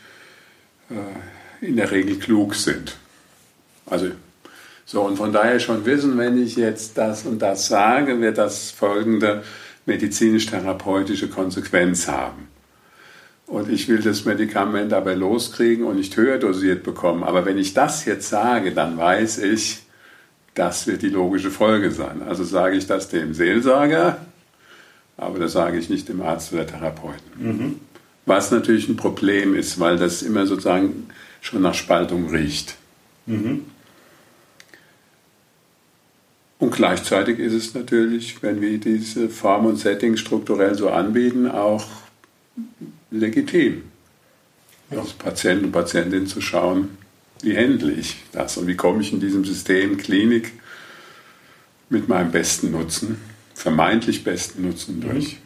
äh, 0.89 1.65
in 1.65 1.77
der 1.77 1.91
Regel 1.91 2.20
klug 2.20 2.55
sind. 2.55 2.98
Also 3.86 4.12
so, 4.86 5.01
und 5.01 5.18
von 5.18 5.34
daher 5.34 5.60
schon 5.60 5.86
wissen, 5.86 6.18
wenn 6.18 6.42
ich 6.42 6.56
jetzt 6.56 6.98
das 6.98 7.25
und 7.25 7.42
das 7.42 7.68
sage, 7.68 8.22
wird 8.22 8.38
das 8.38 8.72
folgende 8.72 9.44
medizinisch-therapeutische 9.86 11.27
Konsequenz 11.27 12.08
haben 12.08 12.48
und 13.48 13.70
ich 13.70 13.88
will 13.88 14.00
das 14.00 14.25
Medikament 14.25 14.94
aber 14.94 15.15
loskriegen 15.15 15.86
und 15.86 15.98
nicht 15.98 16.15
höher 16.18 16.38
dosiert 16.38 16.84
bekommen. 16.84 17.24
Aber 17.24 17.46
wenn 17.46 17.58
ich 17.58 17.74
das 17.74 18.06
jetzt 18.06 18.30
sage, 18.30 18.72
dann 18.72 18.98
weiß 18.98 19.39
ich, 19.39 19.82
das 20.56 20.88
wird 20.88 21.01
die 21.01 21.10
logische 21.10 21.51
Folge 21.51 21.92
sein. 21.92 22.22
Also 22.27 22.44
sage 22.44 22.77
ich 22.77 22.88
das 22.88 23.10
dem 23.10 23.34
Seelsorger, 23.34 24.18
aber 25.18 25.39
das 25.39 25.51
sage 25.51 25.77
ich 25.77 25.89
nicht 25.89 26.10
dem 26.10 26.22
Arzt 26.22 26.54
oder 26.54 26.65
Therapeuten. 26.65 27.32
Mhm. 27.38 27.80
Was 28.25 28.50
natürlich 28.50 28.89
ein 28.89 28.96
Problem 28.96 29.54
ist, 29.54 29.80
weil 29.80 29.98
das 29.98 30.24
immer 30.24 30.48
sozusagen 30.48 31.08
schon 31.42 31.62
nach 31.62 31.75
Spaltung 31.75 32.30
riecht. 32.30 32.75
Mhm. 33.27 33.65
Und 36.58 36.72
gleichzeitig 36.72 37.40
ist 37.40 37.54
es 37.54 37.74
natürlich, 37.74 38.42
wenn 38.42 38.62
wir 38.62 38.78
diese 38.78 39.30
Form 39.30 39.66
und 39.66 39.78
Setting 39.78 40.16
strukturell 40.16 40.76
so 40.76 40.90
anbieten, 40.90 41.50
auch 41.50 41.86
legitim. 43.12 43.84
Ja. 44.90 45.00
Als 45.00 45.14
Patient 45.14 45.64
und 45.64 45.72
Patientin 45.72 46.28
zu 46.28 46.40
schauen, 46.40 46.98
wie 47.42 47.58
handle 47.58 47.92
ich 47.92 48.18
das 48.32 48.58
und 48.58 48.68
wie 48.68 48.76
komme 48.76 49.02
ich 49.02 49.12
in 49.12 49.20
diesem 49.20 49.44
System 49.44 49.98
Klinik 49.98 50.54
mit 51.90 52.08
meinem 52.08 52.32
besten 52.32 52.72
Nutzen, 52.72 53.18
vermeintlich 53.54 54.24
besten 54.24 54.64
Nutzen 54.64 55.02
durch. 55.02 55.34
Mhm. 55.34 55.40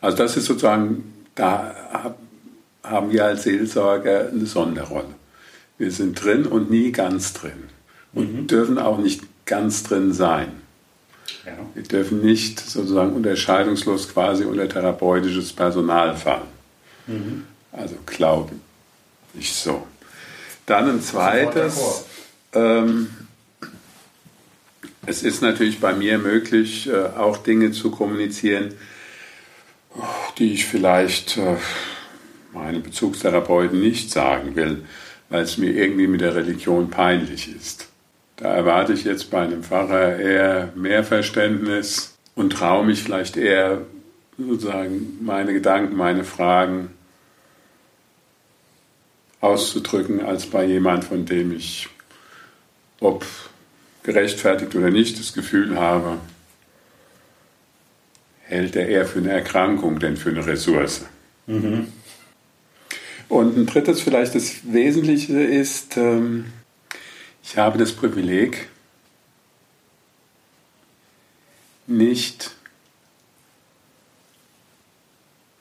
Also 0.00 0.16
das 0.16 0.36
ist 0.36 0.46
sozusagen, 0.46 1.14
da 1.36 2.16
haben 2.82 3.12
wir 3.12 3.24
als 3.24 3.44
Seelsorger 3.44 4.30
eine 4.30 4.46
Sonderrolle. 4.46 5.14
Wir 5.78 5.92
sind 5.92 6.22
drin 6.22 6.46
und 6.46 6.70
nie 6.70 6.90
ganz 6.90 7.32
drin 7.32 7.70
und 8.14 8.34
mhm. 8.34 8.46
dürfen 8.46 8.78
auch 8.78 8.98
nicht 8.98 9.22
ganz 9.46 9.82
drin 9.82 10.12
sein. 10.12 10.48
Ja. 11.46 11.52
Wir 11.74 11.82
dürfen 11.82 12.20
nicht 12.22 12.60
sozusagen 12.60 13.14
unterscheidungslos 13.14 14.08
quasi 14.08 14.44
unter 14.44 14.68
therapeutisches 14.68 15.52
Personal 15.52 16.16
fallen. 16.16 16.42
Mhm. 17.06 17.44
Also 17.72 17.96
glauben. 18.06 18.60
Nicht 19.34 19.54
so. 19.54 19.86
Dann 20.66 20.88
ein 20.88 21.02
zweites. 21.02 22.04
Ähm, 22.52 23.08
Es 25.04 25.24
ist 25.24 25.42
natürlich 25.42 25.80
bei 25.80 25.94
mir 25.94 26.18
möglich, 26.18 26.88
äh, 26.88 27.18
auch 27.18 27.36
Dinge 27.36 27.72
zu 27.72 27.90
kommunizieren, 27.90 28.72
die 30.38 30.52
ich 30.52 30.64
vielleicht 30.64 31.38
äh, 31.38 31.56
meinen 32.52 32.82
Bezugstherapeuten 32.84 33.80
nicht 33.80 34.12
sagen 34.12 34.54
will, 34.54 34.84
weil 35.28 35.42
es 35.42 35.58
mir 35.58 35.72
irgendwie 35.72 36.06
mit 36.06 36.20
der 36.20 36.36
Religion 36.36 36.88
peinlich 36.88 37.52
ist. 37.52 37.88
Da 38.42 38.56
erwarte 38.56 38.92
ich 38.92 39.04
jetzt 39.04 39.30
bei 39.30 39.42
einem 39.42 39.62
Pfarrer 39.62 40.16
eher 40.16 40.72
mehr 40.74 41.04
Verständnis 41.04 42.18
und 42.34 42.50
traue 42.50 42.84
mich 42.84 43.00
vielleicht 43.00 43.36
eher 43.36 43.82
sozusagen 44.36 45.18
meine 45.20 45.52
Gedanken, 45.52 45.94
meine 45.94 46.24
Fragen 46.24 46.90
auszudrücken, 49.40 50.24
als 50.24 50.46
bei 50.46 50.64
jemand, 50.64 51.04
von 51.04 51.24
dem 51.24 51.52
ich, 51.52 51.88
ob 52.98 53.24
gerechtfertigt 54.02 54.74
oder 54.74 54.90
nicht, 54.90 55.20
das 55.20 55.34
Gefühl 55.34 55.78
habe, 55.78 56.18
hält 58.40 58.74
er 58.74 58.88
eher 58.88 59.06
für 59.06 59.20
eine 59.20 59.30
Erkrankung 59.30 60.00
denn 60.00 60.16
für 60.16 60.30
eine 60.30 60.44
Ressource. 60.44 61.04
Mhm. 61.46 61.92
Und 63.28 63.56
ein 63.56 63.66
drittes, 63.66 64.00
vielleicht 64.00 64.34
das 64.34 64.72
Wesentliche 64.72 65.40
ist, 65.40 65.96
ähm, 65.96 66.46
ich 67.42 67.56
habe 67.56 67.78
das 67.78 67.92
Privileg, 67.92 68.68
nicht 71.86 72.52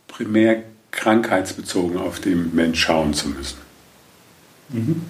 primär 0.08 0.64
krankheitsbezogen 0.92 1.98
auf 1.98 2.20
den 2.20 2.54
Mensch 2.54 2.82
schauen 2.82 3.14
zu 3.14 3.30
müssen. 3.30 3.58
Mhm. 4.70 5.02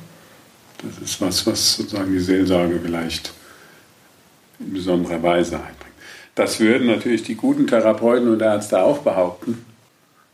Das 0.78 0.98
ist 0.98 1.22
was, 1.22 1.46
was 1.46 1.76
sozusagen 1.76 2.12
die 2.12 2.20
Seelsorge 2.20 2.80
vielleicht 2.80 3.34
in 4.60 4.74
besonderer 4.74 5.22
Weise 5.22 5.58
einbringt. 5.58 5.78
Das 6.36 6.60
würden 6.60 6.88
natürlich 6.88 7.24
die 7.24 7.36
guten 7.36 7.68
Therapeuten 7.68 8.30
und 8.30 8.42
Ärzte 8.42 8.82
auch 8.82 9.00
behaupten. 9.00 9.66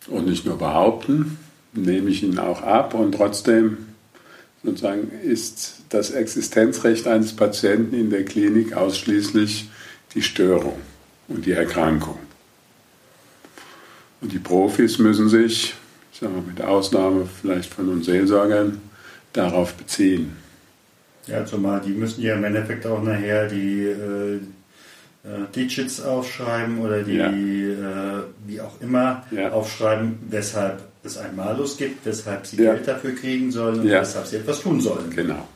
Und 0.08 0.28
nicht 0.28 0.46
nur 0.46 0.58
behaupten, 0.58 1.38
nehme 1.74 2.10
ich 2.10 2.24
ihnen 2.24 2.40
auch 2.40 2.62
ab. 2.62 2.94
Und 2.94 3.14
trotzdem 3.14 3.88
sozusagen 4.68 5.10
ist 5.24 5.84
das 5.90 6.12
Existenzrecht 6.12 7.08
eines 7.08 7.34
Patienten 7.34 7.96
in 7.96 8.10
der 8.10 8.26
Klinik 8.26 8.74
ausschließlich 8.74 9.70
die 10.14 10.22
Störung 10.22 10.80
und 11.30 11.46
die 11.46 11.54
Erkrankung. 11.54 12.20
Und 14.20 14.34
die 14.34 14.40
Profis 14.40 15.00
müssen 15.00 15.30
sich, 15.30 15.74
ich 16.12 16.20
sage 16.20 16.34
mal 16.34 16.42
mit 16.42 16.62
Ausnahme 16.62 17.30
vielleicht 17.42 17.74
von 17.74 17.88
uns 17.88 18.08
Seelsorgern, 18.08 18.82
darauf 19.32 19.74
beziehen. 19.74 20.36
Ja, 21.28 21.46
zumal 21.46 21.80
die 21.80 21.92
müssen 21.92 22.22
ja 22.22 22.36
im 22.36 22.44
Endeffekt 22.44 22.86
auch 22.86 23.02
nachher 23.02 23.48
die 23.48 23.84
äh, 23.84 24.36
äh 24.36 24.40
Digits 25.56 26.02
aufschreiben 26.02 26.80
oder 26.80 27.04
die, 27.04 27.16
ja. 27.16 27.30
äh, 27.30 28.24
wie 28.46 28.60
auch 28.60 28.82
immer, 28.82 29.26
ja. 29.32 29.52
aufschreiben, 29.52 30.20
weshalb 30.30 30.82
es 31.08 31.18
ein 31.18 31.36
Malus 31.36 31.78
gibt, 31.78 32.06
weshalb 32.06 32.46
sie 32.46 32.62
ja. 32.62 32.74
Geld 32.74 32.88
dafür 32.88 33.16
kriegen 33.16 33.52
sollen 33.52 33.82
und 33.82 33.90
weshalb 33.90 34.28
sie 34.28 34.38
etwas 34.38 34.62
tun 34.62 34.80
sollen. 34.80 35.10
Genau. 35.10 35.48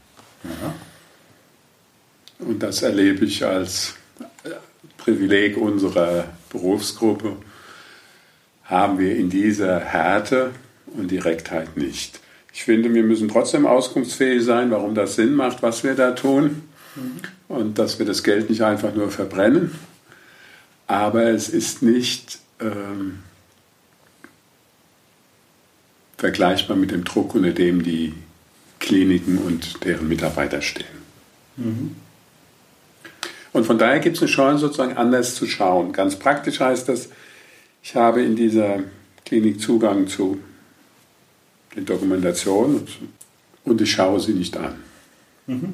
Und 2.39 2.63
das 2.63 2.81
erlebe 2.81 3.25
ich 3.25 3.46
als 3.46 3.96
äh, 4.43 4.50
Privileg 4.98 5.58
unserer 5.58 6.25
Berufsgruppe, 6.50 7.38
haben 8.63 9.00
wir 9.00 9.15
in 9.15 9.29
dieser 9.29 9.79
Härte 9.79 10.51
und 10.88 11.12
Direktheit 11.12 11.77
nicht. 11.77 12.20
Ich 12.53 12.63
finde, 12.63 12.93
wir 12.93 13.03
müssen 13.03 13.29
trotzdem 13.29 13.65
auskunftsfähig 13.65 14.43
sein, 14.43 14.72
warum 14.72 14.96
das 14.96 15.15
Sinn 15.15 15.34
macht, 15.34 15.62
was 15.62 15.84
wir 15.84 15.96
da 15.96 16.12
tun. 16.12 16.63
Mhm. 16.96 17.22
Und 17.48 17.79
dass 17.79 18.00
wir 18.00 18.05
das 18.05 18.24
Geld 18.24 18.50
nicht 18.50 18.62
einfach 18.62 18.93
nur 18.93 19.12
verbrennen. 19.12 19.72
Aber 20.88 21.25
es 21.25 21.50
ist 21.50 21.81
nicht 21.81 22.39
ähm, 22.60 23.20
vergleichbar 26.21 26.77
mit 26.77 26.91
dem 26.91 27.03
Druck, 27.03 27.34
unter 27.34 27.49
dem 27.49 27.81
die 27.81 28.13
Kliniken 28.79 29.39
und 29.39 29.84
deren 29.84 30.07
Mitarbeiter 30.07 30.62
stehen. 30.62 30.86
Mhm. 31.57 31.95
Und 33.53 33.65
von 33.65 33.79
daher 33.79 33.99
gibt 33.99 34.17
es 34.17 34.21
eine 34.21 34.29
Chance, 34.29 34.60
sozusagen 34.60 34.97
anders 34.97 35.34
zu 35.34 35.47
schauen. 35.47 35.93
Ganz 35.93 36.17
praktisch 36.17 36.60
heißt 36.60 36.88
das, 36.89 37.10
ich 37.81 37.95
habe 37.95 38.21
in 38.21 38.36
dieser 38.36 38.81
Klinik 39.25 39.60
Zugang 39.60 40.07
zu 40.07 40.38
die 41.75 41.84
Dokumentation 41.84 42.86
und 43.63 43.81
ich 43.81 43.91
schaue 43.91 44.19
sie 44.19 44.34
nicht 44.34 44.55
an. 44.57 44.75
Mhm. 45.47 45.73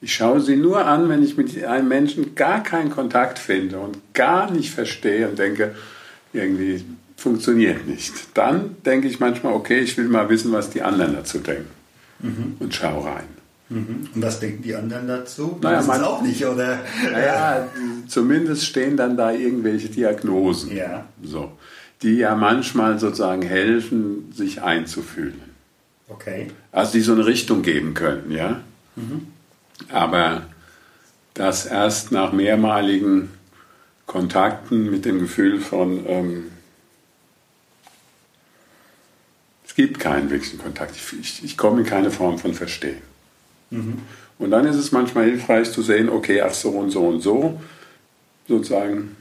Ich 0.00 0.12
schaue 0.12 0.40
sie 0.40 0.56
nur 0.56 0.84
an, 0.84 1.08
wenn 1.08 1.22
ich 1.22 1.36
mit 1.36 1.62
einem 1.62 1.86
Menschen 1.86 2.34
gar 2.34 2.64
keinen 2.64 2.90
Kontakt 2.90 3.38
finde 3.38 3.78
und 3.78 3.96
gar 4.12 4.50
nicht 4.50 4.70
verstehe 4.70 5.28
und 5.28 5.38
denke, 5.38 5.76
irgendwie 6.32 6.84
funktioniert 7.22 7.86
nicht. 7.86 8.12
Dann 8.34 8.76
denke 8.84 9.08
ich 9.08 9.20
manchmal, 9.20 9.54
okay, 9.54 9.80
ich 9.80 9.96
will 9.96 10.08
mal 10.08 10.28
wissen, 10.28 10.52
was 10.52 10.70
die 10.70 10.82
anderen 10.82 11.14
dazu 11.14 11.38
denken 11.38 11.70
mhm. 12.20 12.56
und 12.58 12.74
schaue 12.74 13.06
rein. 13.06 13.24
Mhm. 13.68 14.08
Und 14.14 14.22
was 14.22 14.40
denken 14.40 14.62
die 14.62 14.74
anderen 14.74 15.08
dazu? 15.08 15.58
Naja, 15.62 15.82
man 15.82 16.02
auch 16.04 16.22
nicht, 16.22 16.44
oder? 16.44 16.80
Naja, 17.10 17.68
zumindest 18.06 18.66
stehen 18.66 18.96
dann 18.96 19.16
da 19.16 19.32
irgendwelche 19.32 19.88
Diagnosen. 19.88 20.76
Ja. 20.76 21.06
So 21.22 21.52
die 22.02 22.16
ja 22.16 22.34
manchmal 22.34 22.98
sozusagen 22.98 23.42
helfen, 23.42 24.32
sich 24.34 24.62
einzufühlen. 24.62 25.40
Okay. 26.08 26.48
Also 26.72 26.92
die 26.92 27.00
so 27.00 27.12
eine 27.12 27.26
Richtung 27.26 27.62
geben 27.62 27.94
können, 27.94 28.30
ja. 28.32 28.60
Mhm. 28.96 29.28
Aber 29.88 30.42
das 31.34 31.66
erst 31.66 32.12
nach 32.12 32.32
mehrmaligen 32.32 33.30
Kontakten 34.06 34.90
mit 34.90 35.04
dem 35.04 35.20
Gefühl 35.20 35.60
von, 35.60 36.04
ähm, 36.06 36.44
es 39.72 39.76
gibt 39.76 40.00
keinen 40.00 40.28
wirklichen 40.28 40.58
Kontakt, 40.58 40.94
ich, 40.94 41.18
ich, 41.18 41.44
ich 41.44 41.56
komme 41.56 41.80
in 41.80 41.86
keine 41.86 42.10
Form 42.10 42.38
von 42.38 42.52
Verstehen. 42.52 43.00
Mhm. 43.70 44.02
Und 44.38 44.50
dann 44.50 44.66
ist 44.66 44.76
es 44.76 44.92
manchmal 44.92 45.24
hilfreich 45.24 45.72
zu 45.72 45.80
sehen, 45.80 46.10
okay, 46.10 46.42
ach 46.42 46.52
so 46.52 46.68
und 46.72 46.90
so 46.90 47.08
und 47.08 47.22
so, 47.22 47.58
sozusagen 48.46 49.16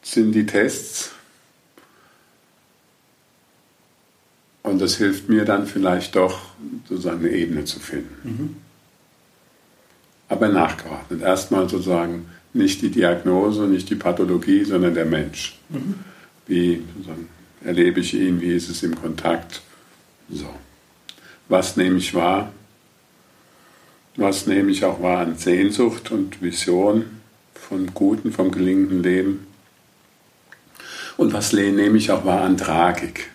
sind 0.00 0.32
die 0.32 0.46
Tests. 0.46 1.12
Und 4.62 4.80
das 4.80 4.96
hilft 4.96 5.28
mir 5.28 5.44
dann 5.44 5.66
vielleicht 5.66 6.16
doch, 6.16 6.40
sozusagen 6.88 7.18
eine 7.18 7.28
Ebene 7.28 7.66
zu 7.66 7.78
finden. 7.78 8.16
Mhm. 8.22 8.56
Aber 10.30 10.48
nachgeordnet. 10.48 11.20
Erstmal 11.20 11.68
sozusagen 11.68 12.24
nicht 12.54 12.80
die 12.80 12.90
Diagnose, 12.90 13.64
nicht 13.64 13.90
die 13.90 13.96
Pathologie, 13.96 14.64
sondern 14.64 14.94
der 14.94 15.04
Mensch. 15.04 15.58
Mhm. 15.68 15.96
Wie 16.46 16.82
erlebe 17.64 18.00
ich 18.00 18.14
ihn, 18.14 18.40
wie 18.40 18.52
ist 18.54 18.68
es 18.68 18.82
im 18.82 18.94
Kontakt? 18.94 19.62
So. 20.28 20.48
Was 21.48 21.76
nehme 21.76 21.98
ich 21.98 22.14
wahr? 22.14 22.52
Was 24.16 24.46
nehme 24.46 24.70
ich 24.70 24.84
auch 24.84 25.02
wahr 25.02 25.20
an 25.20 25.36
Sehnsucht 25.36 26.10
und 26.10 26.40
Vision 26.40 27.20
vom 27.54 27.92
guten, 27.94 28.32
vom 28.32 28.50
gelingenden 28.50 29.02
Leben? 29.02 29.46
Und 31.16 31.32
was 31.32 31.52
nehme 31.52 31.96
ich 31.96 32.10
auch 32.10 32.24
wahr 32.24 32.42
an 32.42 32.56
Tragik? 32.56 33.30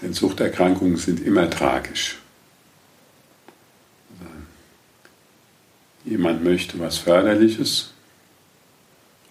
Denn 0.00 0.12
Suchterkrankungen 0.12 0.96
sind 0.96 1.20
immer 1.20 1.50
tragisch. 1.50 2.18
Jemand 6.04 6.42
möchte 6.42 6.78
was 6.78 6.98
Förderliches, 6.98 7.92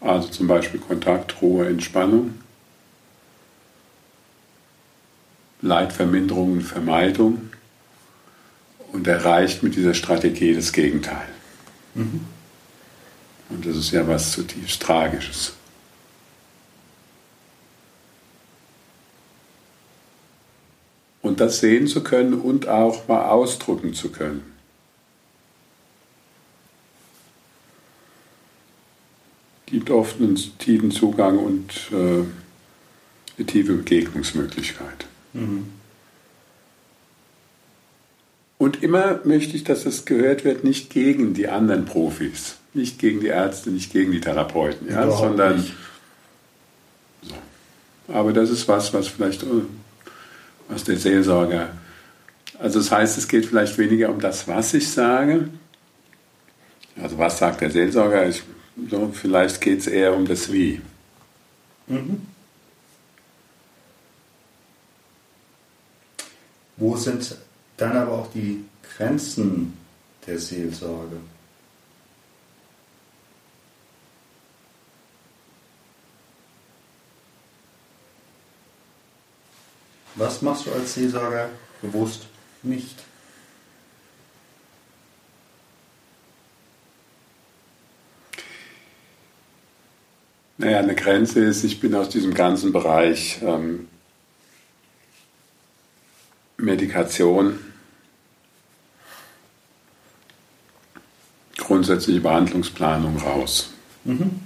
also 0.01 0.27
zum 0.29 0.47
Beispiel 0.47 0.79
Kontakt, 0.79 1.41
Ruhe, 1.41 1.67
Entspannung, 1.67 2.35
Leidverminderung 5.61 6.53
und 6.53 6.61
Vermeidung 6.61 7.49
und 8.91 9.07
erreicht 9.07 9.61
mit 9.61 9.75
dieser 9.75 9.93
Strategie 9.93 10.55
das 10.55 10.71
Gegenteil. 10.71 11.27
Mhm. 11.95 12.21
Und 13.49 13.65
das 13.65 13.75
ist 13.75 13.91
ja 13.91 14.07
was 14.07 14.31
zutiefst 14.31 14.81
Tragisches. 14.81 15.53
und 21.29 21.39
das 21.39 21.59
sehen 21.59 21.87
zu 21.87 22.03
können 22.03 22.33
und 22.33 22.67
auch 22.67 23.07
mal 23.07 23.29
ausdrücken 23.29 23.93
zu 23.93 24.09
können. 24.11 24.48
Gibt 29.69 29.91
oft 29.91 30.19
einen 30.19 30.35
tiefen 30.57 30.91
Zugang 30.91 31.37
und 31.37 31.91
äh, 31.91 32.23
eine 33.37 33.45
tiefe 33.45 33.73
Begegnungsmöglichkeit. 33.73 35.05
Mhm. 35.33 35.67
Und 38.57 38.83
immer 38.83 39.21
möchte 39.23 39.55
ich, 39.55 39.63
dass 39.63 39.85
das 39.85 40.05
gehört 40.05 40.43
wird, 40.43 40.65
nicht 40.65 40.89
gegen 40.89 41.33
die 41.33 41.47
anderen 41.47 41.85
Profis, 41.85 42.57
nicht 42.73 42.99
gegen 42.99 43.21
die 43.21 43.27
Ärzte, 43.27 43.69
nicht 43.69 43.93
gegen 43.93 44.11
die 44.11 44.19
Therapeuten, 44.19 44.89
ja, 44.89 45.09
sondern. 45.09 45.63
So. 47.21 47.35
Aber 48.09 48.33
das 48.33 48.49
ist 48.49 48.67
was, 48.67 48.93
was 48.93 49.07
vielleicht 49.07 49.45
was 50.67 50.83
der 50.83 50.97
Seelsorger 50.97 51.69
Also 52.59 52.79
das 52.79 52.91
heißt, 52.91 53.17
es 53.17 53.27
geht 53.27 53.45
vielleicht 53.45 53.77
weniger 53.77 54.09
um 54.09 54.19
das, 54.19 54.47
was 54.47 54.73
ich 54.73 54.89
sage. 54.89 55.49
Also 57.01 57.17
was 57.17 57.37
sagt 57.37 57.61
der 57.61 57.71
Seelsorger? 57.71 58.27
Ich, 58.27 58.43
so, 58.89 59.11
vielleicht 59.13 59.61
geht 59.61 59.79
es 59.79 59.87
eher 59.87 60.13
um 60.13 60.25
das 60.25 60.51
Wie. 60.51 60.81
Mhm. 61.87 62.27
Wo 66.77 66.95
sind 66.95 67.35
dann 67.77 67.97
aber 67.97 68.11
auch 68.13 68.31
die 68.31 68.63
Grenzen 68.95 69.77
der 70.25 70.39
Seelsorge? 70.39 71.17
Was 80.15 80.41
machst 80.41 80.65
du 80.65 80.71
als 80.71 80.93
Seelsorger 80.93 81.49
bewusst 81.81 82.27
nicht? 82.61 83.08
Naja, 90.59 90.79
eine 90.79 90.93
Grenze 90.93 91.39
ist, 91.39 91.63
ich 91.63 91.79
bin 91.79 91.95
aus 91.95 92.09
diesem 92.09 92.33
ganzen 92.33 92.73
Bereich 92.73 93.39
ähm, 93.41 93.87
Medikation, 96.57 97.59
grundsätzliche 101.55 102.19
Behandlungsplanung 102.19 103.15
raus. 103.19 103.71
Mhm. 104.03 104.41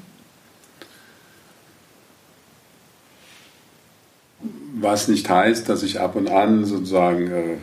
Was 4.75 5.07
nicht 5.07 5.27
heißt, 5.27 5.67
dass 5.67 5.81
ich 5.81 5.99
ab 5.99 6.15
und 6.15 6.29
an 6.29 6.63
sozusagen 6.65 7.31
äh, 7.31 7.57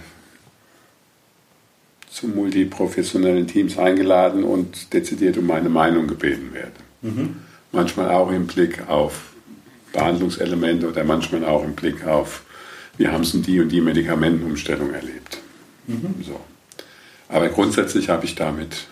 zu 2.10 2.26
multiprofessionellen 2.26 3.46
Teams 3.46 3.78
eingeladen 3.78 4.42
und 4.42 4.92
dezidiert 4.92 5.36
um 5.38 5.46
meine 5.46 5.68
Meinung 5.68 6.08
gebeten 6.08 6.52
werde. 6.52 6.72
Mhm. 7.02 7.36
Manchmal 7.72 8.10
auch 8.10 8.30
im 8.30 8.46
Blick 8.46 8.88
auf 8.88 9.30
Behandlungselemente 9.92 10.88
oder 10.88 11.04
manchmal 11.04 11.44
auch 11.44 11.64
im 11.64 11.74
Blick 11.74 12.06
auf, 12.06 12.42
wir 12.96 13.12
haben 13.12 13.22
es 13.22 13.34
in 13.34 13.42
die 13.42 13.60
und 13.60 13.68
die 13.70 13.80
Medikamentenumstellung 13.80 14.92
erlebt. 14.92 15.38
Mhm. 15.86 16.14
So. 16.22 16.40
Aber 17.28 17.48
grundsätzlich 17.48 18.08
habe 18.08 18.24
ich 18.24 18.34
damit, 18.34 18.86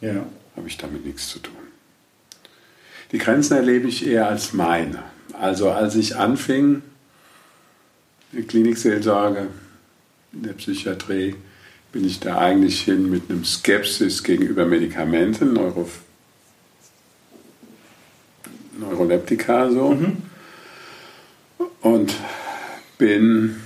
ja. 0.00 0.26
habe 0.56 0.66
ich 0.66 0.76
damit 0.76 1.04
nichts 1.04 1.28
zu 1.28 1.38
tun. 1.38 1.54
Die 3.12 3.18
Grenzen 3.18 3.56
erlebe 3.56 3.88
ich 3.88 4.06
eher 4.06 4.28
als 4.28 4.52
meine. 4.52 5.02
Also 5.32 5.70
als 5.70 5.94
ich 5.94 6.16
anfing, 6.16 6.82
Klinikseelsorge 8.48 9.48
in 10.32 10.42
der 10.42 10.52
Psychiatrie, 10.54 11.36
bin 11.92 12.04
ich 12.04 12.18
da 12.18 12.38
eigentlich 12.38 12.80
hin 12.80 13.08
mit 13.08 13.30
einem 13.30 13.44
Skepsis 13.44 14.24
gegenüber 14.24 14.66
Medikamenten, 14.66 15.52
Neuro 15.52 15.88
Neuroleptika 18.78 19.70
so. 19.70 19.90
Mhm. 19.90 20.16
Und 21.80 22.14
bin 22.98 23.56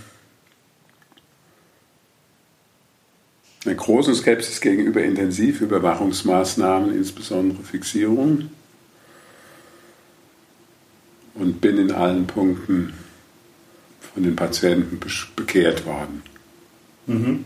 eine 3.65 3.77
große 3.77 4.15
Skepsis 4.15 4.61
gegenüber 4.61 5.03
Intensivüberwachungsmaßnahmen, 5.03 6.95
insbesondere 6.95 7.63
Fixierung. 7.63 8.51
Und 11.35 11.61
bin 11.61 11.79
in 11.79 11.93
allen 11.93 12.27
Punkten 12.27 12.95
von 14.01 14.23
den 14.25 14.35
Patienten 14.35 14.99
bekehrt 15.37 15.87
worden. 15.87 16.23
Mhm. 17.07 17.45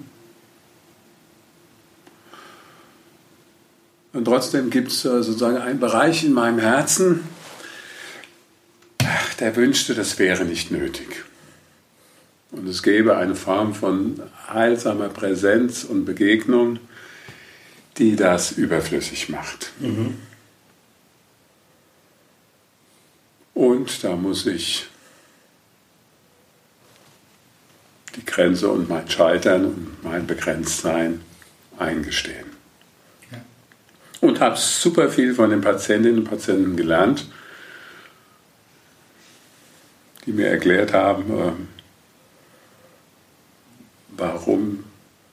Und 4.14 4.25
trotzdem 4.25 4.70
gibt 4.70 4.88
es 4.92 5.05
äh, 5.05 5.22
sozusagen 5.22 5.57
einen 5.59 5.81
Bereich 5.81 6.25
in 6.25 6.33
meinem 6.33 6.59
Herzen, 6.59 7.20
der 9.34 9.56
wünschte, 9.56 9.94
das 9.94 10.18
wäre 10.18 10.44
nicht 10.44 10.70
nötig. 10.70 11.24
Und 12.50 12.68
es 12.68 12.82
gäbe 12.82 13.16
eine 13.16 13.34
Form 13.34 13.74
von 13.74 14.22
heilsamer 14.52 15.08
Präsenz 15.08 15.84
und 15.84 16.04
Begegnung, 16.04 16.78
die 17.98 18.16
das 18.16 18.52
überflüssig 18.52 19.28
macht. 19.28 19.72
Mhm. 19.80 20.18
Und 23.54 24.04
da 24.04 24.16
muss 24.16 24.46
ich 24.46 24.86
die 28.16 28.24
Grenze 28.24 28.68
und 28.68 28.88
mein 28.88 29.08
Scheitern 29.08 29.64
und 29.66 30.04
mein 30.04 30.26
Begrenztsein 30.26 31.20
eingestehen. 31.78 32.46
Ja. 33.30 33.38
Und 34.20 34.40
habe 34.40 34.56
super 34.56 35.10
viel 35.10 35.34
von 35.34 35.50
den 35.50 35.60
Patientinnen 35.60 36.18
und 36.18 36.28
Patienten 36.28 36.76
gelernt, 36.76 37.26
die 40.26 40.32
mir 40.32 40.48
erklärt 40.48 40.92
haben, 40.92 41.24
ähm, 41.30 41.68
warum 44.16 44.85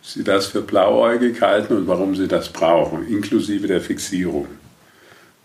sie 0.02 0.24
das 0.24 0.48
für 0.48 0.62
blauäugig 0.62 1.42
halten 1.42 1.76
und 1.76 1.88
warum 1.88 2.16
sie 2.16 2.28
das 2.28 2.50
brauchen, 2.52 3.08
inklusive 3.08 3.68
der 3.68 3.82
Fixierung, 3.82 4.48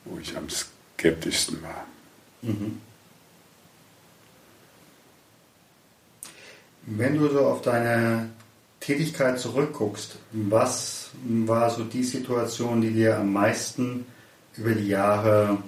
wo 0.04 0.18
ich 0.18 0.37
am 0.37 0.48
skeptischsten 0.48 1.62
war. 1.62 1.87
Mhm. 2.42 2.78
Wenn 6.87 7.18
du 7.18 7.28
so 7.28 7.40
auf 7.46 7.62
deine 7.62 8.30
Tätigkeit 8.80 9.38
zurückguckst, 9.38 10.16
was 10.33 11.11
war 11.22 11.70
so 11.70 11.85
die 11.85 12.04
Situation, 12.04 12.83
die 12.83 12.90
dir 12.90 13.18
am 13.18 13.33
meisten 13.33 14.07
über 14.57 14.72
die 14.72 14.88
Jahre 14.88 15.59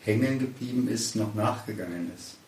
hängen 0.00 0.38
geblieben 0.38 0.88
ist, 0.88 1.14
noch 1.14 1.34
nachgegangen 1.34 2.10
ist? 2.16 2.41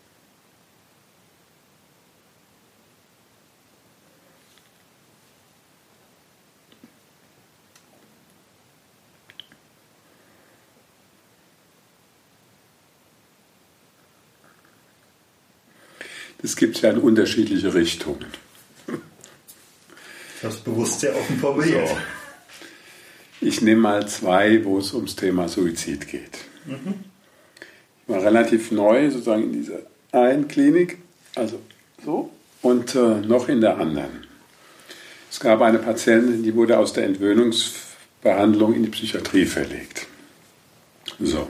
Es 16.45 16.57
gibt 16.57 16.83
ja 16.83 16.91
in 16.91 16.99
unterschiedliche 16.99 17.73
Richtungen. 17.73 18.27
Das 20.43 20.59
bewusst 20.59 21.01
sehr 21.01 21.17
offen 21.17 21.39
formuliert. 21.39 21.89
So. 21.89 21.97
Ich 23.41 23.63
nehme 23.63 23.81
mal 23.81 24.07
zwei, 24.09 24.63
wo 24.63 24.77
es 24.77 24.93
ums 24.93 25.17
Thema 25.17 25.49
Suizid 25.49 26.07
geht. 26.07 26.37
Mhm. 26.67 26.97
Ich 28.03 28.15
war 28.15 28.23
relativ 28.23 28.73
neu 28.73 29.11
sozusagen 29.11 29.45
in 29.45 29.53
dieser 29.55 29.79
einen 30.13 30.47
Klinik, 30.47 30.99
also 31.35 31.59
so, 32.05 32.31
und 32.61 32.95
äh, 32.95 33.21
noch 33.23 33.49
in 33.49 33.63
der 33.63 33.79
anderen. 33.79 34.27
Es 35.31 35.41
gab 35.41 35.63
eine 35.63 35.79
Patientin, 35.79 36.43
die 36.43 36.55
wurde 36.55 36.79
aus 36.79 36.93
der 36.93 37.05
Entwöhnungsbehandlung 37.05 38.75
in 38.75 38.83
die 38.83 38.91
Psychiatrie 38.91 39.47
verlegt. 39.47 40.07
So. 41.19 41.49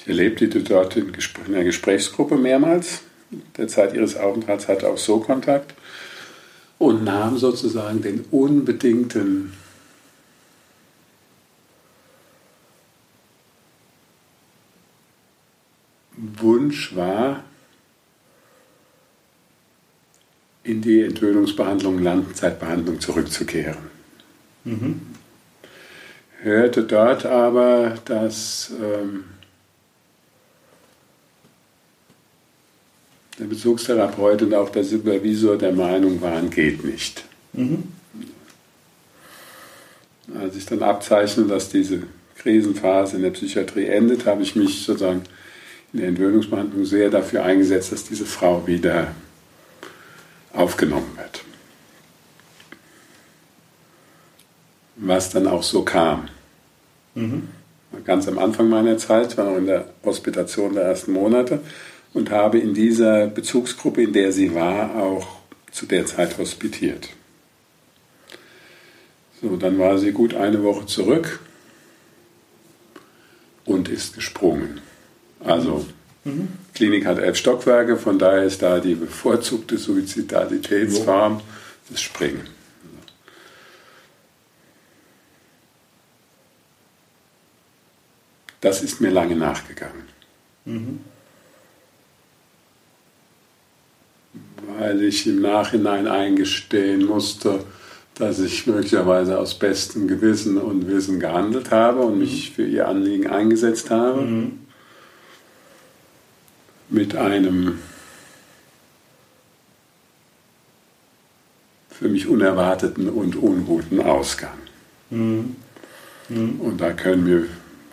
Ich 0.00 0.08
erlebte 0.08 0.48
die 0.48 0.64
dort 0.64 0.96
in, 0.96 1.14
in 1.46 1.54
einer 1.54 1.62
Gesprächsgruppe 1.62 2.36
mehrmals 2.36 3.02
der 3.56 3.68
Zeit 3.68 3.94
ihres 3.94 4.16
Aufenthalts 4.16 4.68
hatte 4.68 4.88
auch 4.88 4.98
so 4.98 5.20
Kontakt 5.20 5.74
und 6.78 7.04
nahm 7.04 7.38
sozusagen 7.38 8.02
den 8.02 8.24
unbedingten 8.30 9.52
Wunsch 16.16 16.94
wahr, 16.94 17.44
in 20.62 20.80
die 20.80 21.02
Entwöhnungsbehandlung, 21.02 22.02
Langzeitbehandlung 22.02 23.00
zurückzukehren. 23.00 23.76
Mhm. 24.64 25.02
Hörte 26.40 26.84
dort 26.84 27.26
aber, 27.26 27.96
dass 28.06 28.72
ähm, 28.80 29.24
der 33.38 33.44
Bezugstherapeut 33.44 34.42
und 34.42 34.54
auch 34.54 34.70
der 34.70 34.84
Supervisor 34.84 35.56
der 35.56 35.72
Meinung 35.72 36.20
waren, 36.20 36.50
geht 36.50 36.84
nicht. 36.84 37.24
Mhm. 37.52 37.84
Als 40.40 40.56
ich 40.56 40.66
dann 40.66 40.82
abzeichne, 40.82 41.44
dass 41.44 41.68
diese 41.68 42.04
Krisenphase 42.38 43.16
in 43.16 43.22
der 43.22 43.30
Psychiatrie 43.30 43.86
endet, 43.86 44.26
habe 44.26 44.42
ich 44.42 44.56
mich 44.56 44.84
sozusagen 44.84 45.22
in 45.92 46.00
der 46.00 46.08
Entwöhnungsbehandlung 46.08 46.84
sehr 46.84 47.10
dafür 47.10 47.44
eingesetzt, 47.44 47.92
dass 47.92 48.04
diese 48.04 48.26
Frau 48.26 48.66
wieder 48.66 49.14
aufgenommen 50.52 51.10
wird. 51.16 51.44
Was 54.96 55.30
dann 55.30 55.46
auch 55.46 55.62
so 55.62 55.82
kam. 55.82 56.28
Mhm. 57.14 57.48
Ganz 58.04 58.26
am 58.26 58.38
Anfang 58.38 58.68
meiner 58.68 58.98
Zeit, 58.98 59.36
war 59.36 59.44
noch 59.44 59.56
in 59.56 59.66
der 59.66 59.88
Hospitation 60.04 60.74
der 60.74 60.84
ersten 60.84 61.12
Monate, 61.12 61.60
und 62.14 62.30
habe 62.30 62.58
in 62.58 62.72
dieser 62.72 63.26
Bezugsgruppe, 63.26 64.02
in 64.02 64.12
der 64.12 64.32
sie 64.32 64.54
war, 64.54 64.96
auch 64.96 65.26
zu 65.70 65.84
der 65.84 66.06
Zeit 66.06 66.38
hospitiert. 66.38 67.10
So, 69.42 69.56
dann 69.56 69.78
war 69.78 69.98
sie 69.98 70.12
gut 70.12 70.32
eine 70.32 70.62
Woche 70.62 70.86
zurück 70.86 71.40
und 73.64 73.88
ist 73.88 74.14
gesprungen. 74.14 74.80
Also, 75.40 75.84
mhm. 76.22 76.48
Klinik 76.72 77.04
hat 77.04 77.18
elf 77.18 77.36
Stockwerke, 77.36 77.96
von 77.96 78.18
daher 78.18 78.44
ist 78.44 78.62
da 78.62 78.78
die 78.78 78.94
bevorzugte 78.94 79.76
Suizidalitätsform 79.76 81.40
das 81.90 82.00
Springen. 82.00 82.48
Das 88.60 88.82
ist 88.82 89.00
mir 89.00 89.10
lange 89.10 89.36
nachgegangen. 89.36 90.04
Mhm. 90.64 91.00
Weil 94.94 95.02
ich 95.02 95.26
im 95.26 95.40
Nachhinein 95.40 96.06
eingestehen 96.06 97.04
musste, 97.04 97.64
dass 98.14 98.38
ich 98.38 98.64
möglicherweise 98.68 99.40
aus 99.40 99.58
bestem 99.58 100.06
Gewissen 100.06 100.56
und 100.56 100.86
Wissen 100.86 101.18
gehandelt 101.18 101.72
habe 101.72 102.02
und 102.02 102.20
mich 102.20 102.50
mhm. 102.50 102.54
für 102.54 102.64
ihr 102.64 102.86
Anliegen 102.86 103.26
eingesetzt 103.26 103.90
habe. 103.90 104.20
Mhm. 104.20 104.58
Mit 106.90 107.16
einem 107.16 107.80
für 111.90 112.08
mich 112.08 112.28
unerwarteten 112.28 113.08
und 113.08 113.34
unguten 113.34 114.00
Ausgang. 114.00 114.58
Mhm. 115.10 115.56
Mhm. 116.28 116.60
Und 116.60 116.80
da 116.80 116.92
können 116.92 117.26
wir 117.26 117.46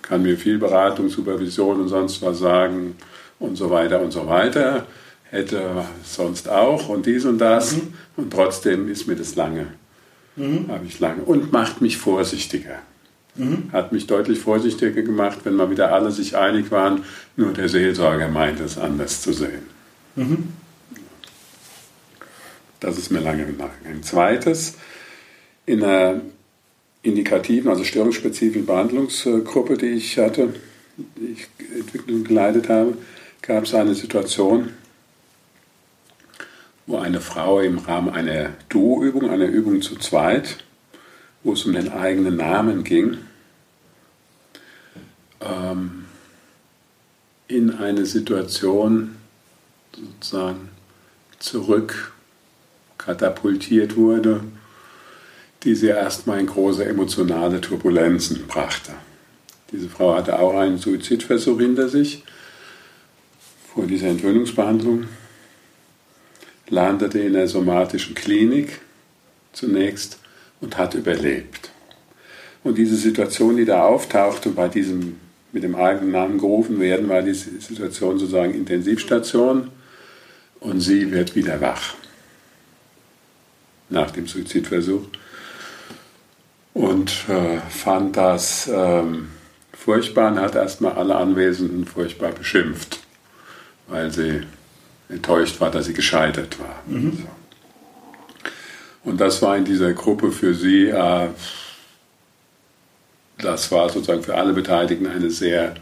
kann 0.03 0.21
mir 0.21 0.37
viel 0.37 0.59
Beratung, 0.59 1.09
Supervision 1.09 1.81
und 1.81 1.87
sonst 1.87 2.21
was 2.21 2.37
sagen 2.37 2.95
und 3.39 3.55
so 3.55 3.71
weiter 3.71 4.01
und 4.01 4.11
so 4.11 4.27
weiter. 4.27 4.85
Hätte 5.32 5.86
sonst 6.04 6.50
auch 6.50 6.89
und 6.89 7.06
dies 7.06 7.24
und 7.24 7.38
das. 7.38 7.78
Mhm. 7.78 7.94
Und 8.17 8.34
trotzdem 8.34 8.89
ist 8.89 9.08
mir 9.08 9.15
das 9.15 9.36
lange. 9.36 9.67
Mhm. 10.36 10.67
Habe 10.67 10.86
ich 10.86 11.00
lange. 11.00 11.24
Und 11.24 11.54
macht 11.54 11.80
mich 11.82 11.98
vorsichtiger. 11.98 12.80
Mhm. 13.36 13.70
Hat 13.72 13.94
mich 13.94 14.08
deutlich 14.08 14.39
vorsichtiger 14.39 15.02
gemacht, 15.02 15.39
wenn 15.46 15.56
mal 15.56 15.72
wieder 15.72 15.94
alle 15.94 16.12
sich 16.12 16.36
einig 16.36 16.70
waren. 16.70 17.06
Nur 17.38 17.54
der 17.54 17.70
Seelsorger 17.70 18.28
meint 18.28 18.60
es 18.60 18.78
anders 18.78 19.22
zu 19.22 19.32
sehen. 19.32 19.63
Mhm. 20.17 20.50
Das 22.82 22.98
ist 22.98 23.10
mir 23.10 23.22
lange 23.22 23.44
nachgegangen. 23.44 24.04
Zweites, 24.04 24.76
in 25.65 25.82
einer 25.82 26.20
indikativen, 27.04 27.70
also 27.70 27.86
störungsspezifischen 27.86 28.65
Behandlungsgruppe, 28.65 29.78
die 29.78 29.91
ich 29.91 30.17
hatte, 30.17 30.56
die 30.98 31.34
ich 31.34 31.48
entwickelt 31.74 32.12
und 32.12 32.28
geleitet 32.28 32.67
habe, 32.67 32.98
gab 33.41 33.63
es 33.63 33.74
eine 33.74 33.96
Situation, 33.96 34.74
wo 36.91 36.97
eine 36.97 37.21
Frau 37.21 37.62
im 37.62 37.77
Rahmen 37.77 38.10
einer 38.10 38.49
Duo-Übung, 38.67 39.30
einer 39.30 39.45
Übung 39.45 39.82
zu 39.82 39.95
zweit, 39.95 40.58
wo 41.41 41.54
es 41.54 41.63
um 41.65 41.71
den 41.71 41.89
eigenen 41.89 42.36
Namen 42.36 42.84
ging, 42.84 43.17
ähm, 45.39 46.06
in 47.47 47.71
eine 47.71 48.06
Situation 48.06 49.15
sozusagen 49.95 50.69
zurück 51.39 52.12
katapultiert 52.97 53.95
wurde, 53.95 54.43
die 55.63 55.75
sie 55.75 55.88
erstmal 55.88 56.41
in 56.41 56.47
große 56.47 56.84
emotionale 56.84 57.62
Turbulenzen 57.62 58.47
brachte. 58.47 58.91
Diese 59.71 59.88
Frau 59.88 60.15
hatte 60.15 60.38
auch 60.38 60.56
einen 60.56 60.77
Suizidversuch 60.77 61.58
hinter 61.58 61.88
sich 61.88 62.23
vor 63.73 63.86
dieser 63.88 64.08
Entwöhnungsbehandlung, 64.08 65.06
landete 66.71 67.19
in 67.19 67.34
der 67.34 67.47
somatischen 67.47 68.15
Klinik 68.15 68.79
zunächst 69.53 70.19
und 70.60 70.77
hat 70.77 70.95
überlebt. 70.95 71.69
Und 72.63 72.77
diese 72.77 72.95
Situation, 72.95 73.57
die 73.57 73.65
da 73.65 73.84
auftauchte, 73.84 74.49
bei 74.49 74.67
diesem 74.67 75.17
mit 75.51 75.63
dem 75.63 75.75
eigenen 75.75 76.12
Namen 76.12 76.38
gerufen 76.38 76.79
werden, 76.79 77.10
war 77.10 77.21
die 77.21 77.34
Situation 77.34 78.17
sozusagen 78.17 78.53
Intensivstation 78.53 79.69
und 80.62 80.79
sie 80.79 81.12
wird 81.12 81.36
wieder 81.36 81.60
wach 81.60 81.95
nach 83.89 84.12
dem 84.12 84.27
Suizidversuch 84.27 85.03
und 86.73 87.25
äh, 87.27 87.57
fand 87.69 88.15
das 88.15 88.69
ähm, 88.73 89.27
furchtbar 89.73 90.31
und 90.31 90.39
hat 90.39 90.55
erstmal 90.55 90.93
alle 90.93 91.15
Anwesenden 91.15 91.86
furchtbar 91.86 92.31
beschimpft, 92.31 93.01
weil 93.88 94.12
sie 94.12 94.43
enttäuscht 95.12 95.60
war, 95.60 95.69
dass 95.69 95.86
sie 95.86 95.93
gescheitert 95.93 96.58
war. 96.60 96.82
Mhm. 96.88 97.17
So. 97.17 97.28
Und 99.04 99.19
das 99.19 99.41
war 99.41 99.58
in 99.58 99.65
dieser 99.65 99.93
Gruppe 99.93 100.32
für 100.32 100.54
sie, 100.54 100.88
äh, 100.88 101.28
das 103.39 103.71
war 103.71 103.89
sozusagen 103.89 104.24
für 104.24 104.36
alle 104.36 104.54
Beteiligten 104.54 105.08
eine 105.08 105.30
sehr 105.30 105.76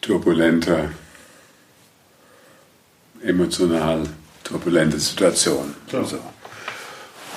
turbulente, 0.00 0.92
emotional 3.22 4.04
turbulente 4.44 4.98
Situation. 4.98 5.74
So. 5.90 6.04
So. 6.04 6.20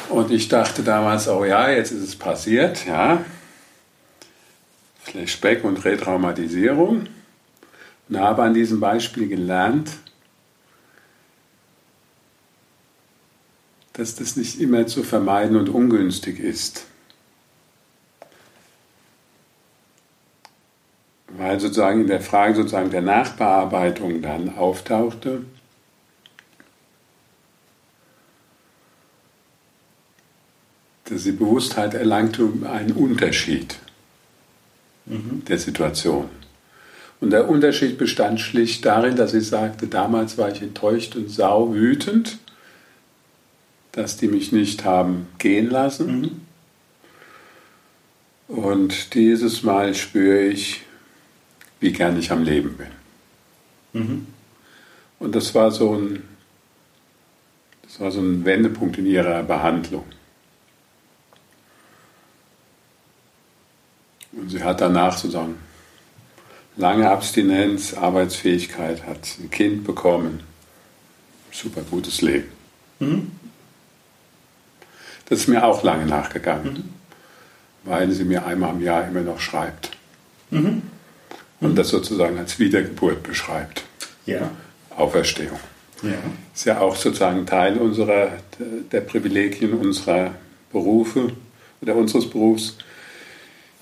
Und 0.10 0.32
ich 0.32 0.47
dachte 0.47 0.84
damals, 0.84 1.28
oh 1.28 1.45
ja, 1.45 1.71
jetzt 1.71 1.91
ist 1.91 2.04
es 2.04 2.15
passiert, 2.15 2.86
ja. 2.86 3.26
Flashback 5.04 5.63
und 5.63 5.84
Retraumatisierung. 5.84 7.08
Und 8.08 8.19
habe 8.19 8.43
an 8.43 8.54
diesem 8.54 8.80
Beispiel 8.80 9.28
gelernt, 9.28 9.89
dass 13.93 14.15
das 14.15 14.36
nicht 14.36 14.60
immer 14.60 14.88
zu 14.88 15.04
vermeiden 15.04 15.58
und 15.58 15.69
ungünstig 15.69 16.39
ist. 16.39 16.86
Weil 21.27 21.60
sozusagen 21.60 22.01
in 22.01 22.08
der 22.08 22.21
Frage 22.21 22.56
sozusagen 22.56 22.91
der 22.91 23.01
Nachbearbeitung 23.01 24.21
dann 24.21 24.56
auftauchte, 24.58 25.43
dass 31.06 31.23
die 31.23 31.32
Bewusstheit 31.34 31.93
erlangte 31.93 32.49
einen 32.63 32.93
Unterschied 32.93 33.77
mhm. 35.06 35.43
der 35.45 35.58
Situation. 35.58 36.30
Und 37.19 37.32
der 37.32 37.49
Unterschied 37.49 37.97
bestand 37.97 38.39
schlicht 38.39 38.86
darin, 38.86 39.15
dass 39.15 39.32
sie 39.32 39.41
sagte, 39.41 39.88
damals 39.88 40.38
war 40.38 40.51
ich 40.51 40.62
enttäuscht 40.62 41.15
und 41.15 41.30
sau 41.30 41.73
wütend, 41.73 42.39
dass 43.91 44.17
die 44.17 44.27
mich 44.27 44.51
nicht 44.51 44.86
haben 44.86 45.27
gehen 45.38 45.69
lassen. 45.69 46.21
Mhm. 46.21 46.41
Und 48.47 49.13
dieses 49.13 49.63
Mal 49.63 49.95
spüre 49.95 50.41
ich, 50.41 50.82
wie 51.80 51.91
gern 51.91 52.19
ich 52.19 52.32
am 52.32 52.43
Leben 52.43 52.77
bin. 52.77 54.01
Mhm. 54.01 54.27
Und 55.19 55.36
das 55.36 55.54
war 55.56 55.71
so 55.71 55.95
ein, 55.95 56.23
das 57.84 57.99
war 57.99 58.12
so 58.12 58.21
ein 58.21 58.43
Wendepunkt 58.45 58.97
in 58.97 59.06
ihrer 59.06 59.43
Behandlung. 59.43 60.06
Und 64.34 64.49
sie 64.49 64.63
hat 64.63 64.82
danach 64.82 65.17
sozusagen 65.17 65.56
lange 66.77 67.10
Abstinenz, 67.10 67.93
Arbeitsfähigkeit, 67.93 69.06
hat 69.06 69.38
ein 69.39 69.49
Kind 69.49 69.84
bekommen. 69.84 70.41
Super 71.51 71.82
gutes 71.82 72.21
Leben. 72.21 72.49
Mhm. 72.99 73.32
Das 75.32 75.39
ist 75.39 75.48
mir 75.48 75.63
auch 75.63 75.82
lange 75.82 76.06
nachgegangen, 76.08 76.74
mhm. 76.74 76.84
weil 77.89 78.12
sie 78.12 78.26
mir 78.26 78.46
einmal 78.46 78.72
im 78.76 78.82
Jahr 78.82 79.08
immer 79.08 79.22
noch 79.22 79.39
schreibt. 79.39 79.91
Mhm. 80.50 80.82
Und 81.62 81.78
das 81.78 81.88
sozusagen 81.88 82.38
als 82.38 82.60
Wiedergeburt 82.60 83.24
beschreibt. 83.24 83.84
Ja. 84.26 84.52
Auferstehung. 84.89 85.58
Ja. 86.04 86.17
Ist 86.54 86.65
ja 86.65 86.82
auch 86.82 86.98
sozusagen 86.98 87.46
Teil 87.46 87.78
unserer, 87.78 88.34
der 88.91 89.00
Privilegien 89.00 89.72
unserer 89.72 90.32
Berufe 90.70 91.32
oder 91.82 91.96
unseres 91.96 92.30
Berufs, 92.30 92.76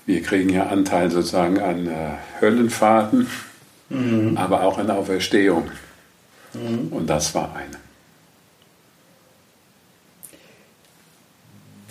wir 0.06 0.22
kriegen 0.22 0.50
ja 0.50 0.68
Anteil 0.68 1.10
sozusagen 1.10 1.58
an 1.58 1.88
äh, 1.88 2.12
Höllenfahrten, 2.40 3.26
mhm. 3.88 4.36
aber 4.36 4.62
auch 4.62 4.78
an 4.78 4.88
Auferstehung. 4.88 5.68
Mhm. 6.54 6.92
Und 6.92 7.10
das 7.10 7.34
war 7.34 7.56
eine. 7.56 7.89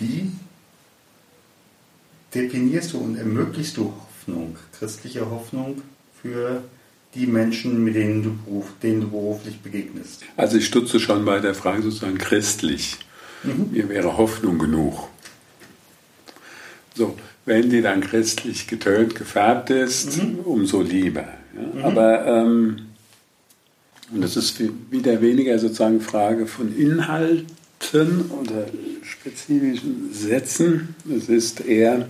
Wie 0.00 0.30
definierst 2.34 2.92
du 2.92 2.98
und 2.98 3.16
ermöglichst 3.16 3.76
du 3.76 3.92
Hoffnung, 3.92 4.56
christliche 4.78 5.30
Hoffnung 5.30 5.82
für 6.20 6.62
die 7.14 7.26
Menschen, 7.26 7.84
mit 7.84 7.94
denen 7.94 8.22
du, 8.22 8.36
beruf, 8.44 8.66
denen 8.82 9.02
du 9.02 9.10
beruflich 9.10 9.60
begegnest? 9.60 10.22
Also 10.36 10.56
ich 10.56 10.66
stutze 10.66 10.98
schon 11.00 11.24
bei 11.24 11.40
der 11.40 11.54
Frage 11.54 11.82
sozusagen 11.82 12.18
christlich. 12.18 12.96
Mhm. 13.42 13.68
Mir 13.72 13.88
wäre 13.88 14.16
Hoffnung 14.16 14.58
genug. 14.58 15.08
So, 16.94 17.16
wenn 17.44 17.70
die 17.70 17.82
dann 17.82 18.00
christlich 18.00 18.66
getönt, 18.66 19.14
gefärbt 19.14 19.70
ist, 19.70 20.22
mhm. 20.22 20.40
umso 20.40 20.82
lieber. 20.82 21.26
Ja? 21.54 21.78
Mhm. 21.78 21.84
Aber 21.84 22.26
ähm, 22.26 22.76
und 24.12 24.22
das 24.22 24.36
ist 24.36 24.60
wieder 24.90 25.20
weniger 25.22 25.58
sozusagen 25.58 26.00
Frage 26.00 26.46
von 26.46 26.74
Inhalten 27.80 28.30
oder 28.30 28.66
spezifischen 29.02 30.12
Sätzen. 30.12 30.94
Es 31.10 31.28
ist 31.28 31.60
eher 31.60 32.08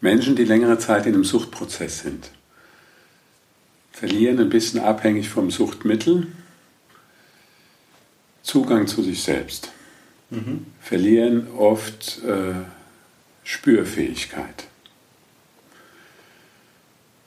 Menschen, 0.00 0.36
die 0.36 0.44
längere 0.44 0.78
Zeit 0.78 1.06
in 1.06 1.14
einem 1.14 1.24
Suchtprozess 1.24 2.00
sind, 2.00 2.30
verlieren 3.92 4.40
ein 4.40 4.50
bisschen 4.50 4.80
abhängig 4.80 5.28
vom 5.28 5.50
Suchtmittel 5.50 6.28
Zugang 8.42 8.86
zu 8.86 9.02
sich 9.02 9.24
selbst, 9.24 9.72
mhm. 10.30 10.66
verlieren 10.80 11.48
oft 11.56 12.22
äh, 12.22 12.54
Spürfähigkeit, 13.42 14.68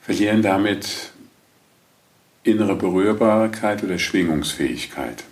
verlieren 0.00 0.40
damit 0.40 1.12
innere 2.42 2.74
Berührbarkeit 2.76 3.82
oder 3.82 3.98
Schwingungsfähigkeit. 3.98 5.24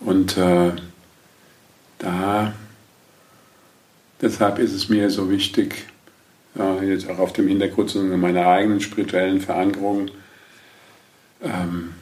Und 0.00 0.36
äh, 0.36 0.72
da, 1.98 2.52
deshalb 4.20 4.58
ist 4.58 4.72
es 4.72 4.88
mir 4.88 5.10
so 5.10 5.30
wichtig, 5.30 5.86
äh, 6.58 6.86
jetzt 6.86 7.08
auch 7.08 7.18
auf 7.18 7.32
dem 7.32 7.48
Hintergrund 7.48 7.94
meiner 7.94 8.46
eigenen 8.46 8.80
spirituellen 8.80 9.40
Verankerung, 9.40 10.10
ähm, 11.42 11.94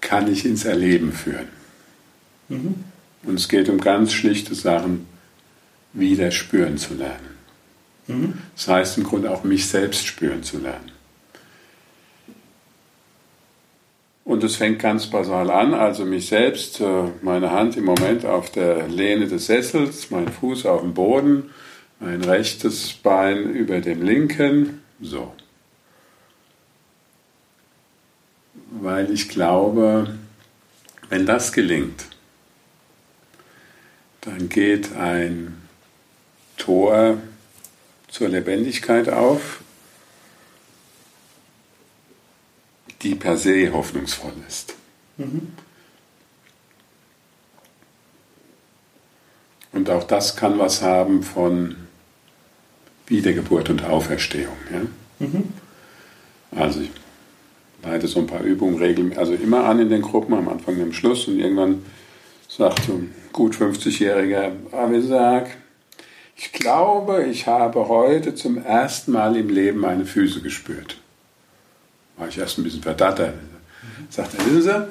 kann 0.00 0.30
ich 0.30 0.44
ins 0.44 0.64
Erleben 0.64 1.12
führen. 1.12 1.48
Mhm. 2.48 2.84
Und 3.24 3.34
es 3.38 3.48
geht 3.48 3.68
um 3.68 3.80
ganz 3.80 4.12
schlichte 4.12 4.54
Sachen, 4.54 5.06
wieder 5.92 6.30
spüren 6.30 6.76
zu 6.76 6.94
lernen. 6.94 7.31
Das 8.06 8.68
heißt 8.68 8.98
im 8.98 9.04
Grunde 9.04 9.30
auch 9.30 9.44
mich 9.44 9.66
selbst 9.68 10.06
spüren 10.06 10.42
zu 10.42 10.58
lernen. 10.58 10.90
Und 14.24 14.44
es 14.44 14.56
fängt 14.56 14.78
ganz 14.78 15.08
basal 15.08 15.50
an, 15.50 15.74
also 15.74 16.04
mich 16.04 16.28
selbst, 16.28 16.80
äh, 16.80 17.04
meine 17.22 17.50
Hand 17.50 17.76
im 17.76 17.84
Moment 17.84 18.24
auf 18.24 18.50
der 18.50 18.88
Lehne 18.88 19.26
des 19.26 19.46
Sessels, 19.46 20.10
mein 20.10 20.28
Fuß 20.28 20.64
auf 20.66 20.80
dem 20.80 20.94
Boden, 20.94 21.50
mein 21.98 22.22
rechtes 22.22 22.92
Bein 22.92 23.50
über 23.50 23.80
dem 23.80 24.02
linken, 24.02 24.82
so. 25.00 25.34
Weil 28.70 29.10
ich 29.10 29.28
glaube, 29.28 30.14
wenn 31.08 31.26
das 31.26 31.52
gelingt, 31.52 32.06
dann 34.22 34.48
geht 34.48 34.94
ein 34.96 35.60
Tor 36.56 37.18
zur 38.12 38.28
Lebendigkeit 38.28 39.08
auf, 39.08 39.62
die 43.00 43.14
per 43.14 43.36
se 43.36 43.72
hoffnungsvoll 43.72 44.34
ist. 44.46 44.74
Mhm. 45.16 45.48
Und 49.72 49.88
auch 49.88 50.04
das 50.04 50.36
kann 50.36 50.58
was 50.58 50.82
haben 50.82 51.22
von 51.22 51.76
Wiedergeburt 53.06 53.70
und 53.70 53.82
Auferstehung. 53.82 54.56
Ja? 54.70 55.26
Mhm. 55.26 55.48
Also 56.54 56.82
ich 56.82 56.90
leite 57.82 58.06
so 58.06 58.20
ein 58.20 58.26
paar 58.26 58.42
Übungen 58.42 58.76
regelmäßig, 58.76 59.18
also 59.18 59.32
immer 59.32 59.64
an 59.64 59.80
in 59.80 59.88
den 59.88 60.02
Gruppen, 60.02 60.34
am 60.34 60.48
Anfang 60.48 60.76
und 60.76 60.82
am 60.82 60.92
Schluss. 60.92 61.26
Und 61.28 61.40
irgendwann 61.40 61.82
sagt 62.46 62.84
so 62.84 62.92
ein 62.92 63.14
gut 63.32 63.56
50-jähriger 63.56 64.52
Avisak, 64.70 65.61
ich 66.36 66.52
glaube, 66.52 67.24
ich 67.24 67.46
habe 67.46 67.88
heute 67.88 68.34
zum 68.34 68.62
ersten 68.64 69.12
Mal 69.12 69.36
im 69.36 69.48
Leben 69.48 69.80
meine 69.80 70.04
Füße 70.04 70.42
gespürt. 70.42 70.98
War 72.16 72.28
ich 72.28 72.38
erst 72.38 72.58
ein 72.58 72.64
bisschen 72.64 72.82
verdattert. 72.82 73.34
Sagt 74.10 74.34
er, 74.34 74.46
wissen 74.46 74.62
Sie, 74.62 74.88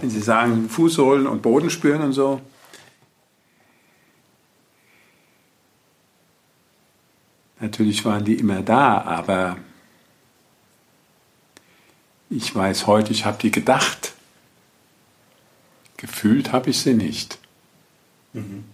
wenn 0.00 0.10
Sie 0.10 0.20
sagen 0.20 0.68
Fußsohlen 0.68 1.26
und 1.26 1.42
Boden 1.42 1.70
spüren 1.70 2.02
und 2.02 2.12
so, 2.12 2.40
natürlich 7.60 8.04
waren 8.04 8.24
die 8.24 8.34
immer 8.34 8.62
da, 8.62 9.02
aber 9.02 9.58
ich 12.30 12.54
weiß 12.54 12.86
heute, 12.86 13.12
ich 13.12 13.24
habe 13.24 13.38
die 13.40 13.50
gedacht. 13.50 14.12
Gefühlt 15.96 16.52
habe 16.52 16.70
ich 16.70 16.80
sie 16.80 16.94
nicht. 16.94 17.38
Mhm. 18.32 18.64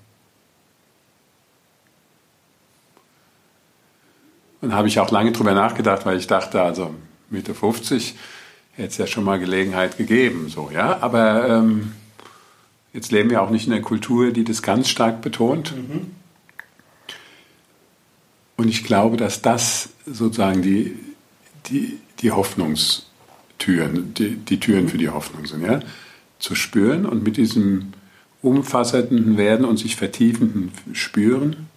Und 4.67 4.75
habe 4.75 4.89
ich 4.89 4.99
auch 4.99 5.13
lange 5.13 5.31
drüber 5.31 5.55
nachgedacht, 5.55 6.07
weil 6.07 6.19
ich 6.19 6.27
dachte, 6.27 6.61
also 6.61 6.93
Mitte 7.31 7.55
50 7.55 8.17
hätte 8.73 8.89
es 8.89 8.99
ja 8.99 9.07
schon 9.07 9.23
mal 9.23 9.39
Gelegenheit 9.39 9.97
gegeben, 9.97 10.49
so, 10.49 10.73
ja. 10.75 10.99
Aber 11.03 11.49
ähm, 11.49 11.93
jetzt 12.93 13.13
leben 13.13 13.31
wir 13.31 13.43
auch 13.43 13.51
nicht 13.51 13.69
in 13.69 13.73
einer 13.73 13.83
Kultur, 13.83 14.33
die 14.33 14.43
das 14.43 14.63
ganz 14.63 14.89
stark 14.89 15.23
betont. 15.23 15.73
Mhm. 15.77 16.11
Und 18.57 18.69
ich 18.69 18.83
glaube, 18.83 19.17
dass 19.17 19.41
das 19.41 19.91
sozusagen 20.05 20.63
die, 20.63 20.99
die, 21.67 22.01
die 22.19 22.33
Hoffnungstüren, 22.33 24.15
die, 24.15 24.35
die 24.35 24.59
Türen 24.59 24.89
für 24.89 24.99
die 24.99 25.11
Hoffnung 25.11 25.47
sind, 25.47 25.65
ja. 25.65 25.79
Zu 26.41 26.57
spüren 26.57 27.07
und 27.07 27.23
mit 27.23 27.37
diesem 27.37 27.93
umfassenden 28.43 29.37
Werden 29.37 29.65
und 29.65 29.77
sich 29.77 29.95
vertiefenden 29.95 30.73
Spüren 30.93 31.69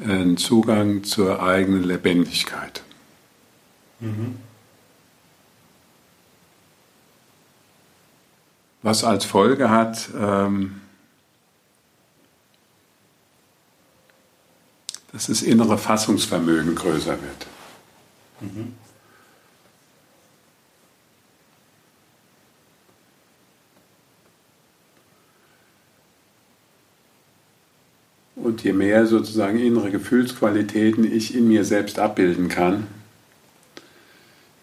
einen 0.00 0.36
Zugang 0.36 1.04
zur 1.04 1.42
eigenen 1.42 1.82
Lebendigkeit. 1.82 2.82
Mhm. 4.00 4.36
Was 8.82 9.02
als 9.02 9.24
Folge 9.24 9.70
hat, 9.70 10.08
ähm, 10.16 10.80
dass 15.12 15.26
das 15.26 15.42
innere 15.42 15.78
Fassungsvermögen 15.78 16.74
größer 16.74 17.18
wird. 17.20 17.46
Mhm. 18.40 18.74
Und 28.48 28.64
je 28.64 28.72
mehr 28.72 29.06
sozusagen 29.06 29.58
innere 29.58 29.90
Gefühlsqualitäten 29.90 31.04
ich 31.04 31.34
in 31.34 31.48
mir 31.48 31.66
selbst 31.66 31.98
abbilden 31.98 32.48
kann, 32.48 32.86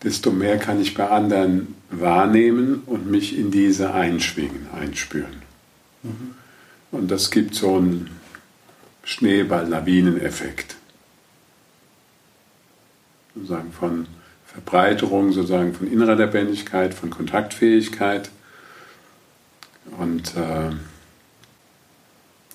desto 0.03 0.31
mehr 0.31 0.57
kann 0.57 0.81
ich 0.81 0.95
bei 0.95 1.07
anderen 1.07 1.75
wahrnehmen 1.91 2.81
und 2.87 3.11
mich 3.11 3.37
in 3.37 3.51
diese 3.51 3.93
einschwingen, 3.93 4.65
einspüren. 4.73 5.43
Mhm. 6.01 6.33
Und 6.89 7.11
das 7.11 7.29
gibt 7.29 7.53
so 7.53 7.75
einen 7.75 8.09
Schneeball-Lawineneffekt. 9.03 10.77
Sozusagen 13.35 13.71
von 13.71 14.07
Verbreiterung, 14.47 15.31
sozusagen 15.31 15.75
von 15.75 15.91
innerer 15.91 16.15
Lebendigkeit, 16.15 16.95
von 16.95 17.11
Kontaktfähigkeit. 17.11 18.31
Und 19.99 20.35
äh, 20.35 20.71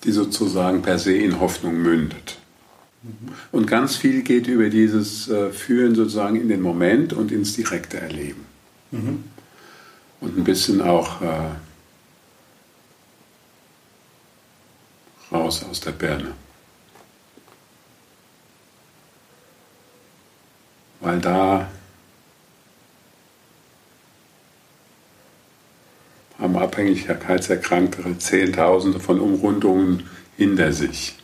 die 0.03 0.11
sozusagen 0.11 0.81
per 0.81 0.99
se 0.99 1.13
in 1.13 1.39
Hoffnung 1.39 1.81
mündet. 1.81 2.37
Und 3.51 3.65
ganz 3.65 3.95
viel 3.95 4.21
geht 4.21 4.47
über 4.47 4.69
dieses 4.69 5.27
äh, 5.27 5.51
Führen 5.51 5.95
sozusagen 5.95 6.35
in 6.39 6.49
den 6.49 6.61
Moment 6.61 7.13
und 7.13 7.31
ins 7.31 7.53
direkte 7.55 7.99
Erleben. 7.99 8.45
Mhm. 8.91 9.23
Und 10.19 10.37
ein 10.37 10.43
bisschen 10.43 10.81
auch 10.81 11.21
äh, 11.21 11.49
raus 15.31 15.65
aus 15.67 15.79
der 15.79 15.91
Birne. 15.91 16.33
Weil 20.99 21.19
da 21.19 21.71
haben 26.41 26.57
Abhängigkeitserkrankte 26.57 28.17
Zehntausende 28.17 28.99
von 28.99 29.19
Umrundungen 29.19 30.09
hinter 30.37 30.73
sich, 30.73 31.15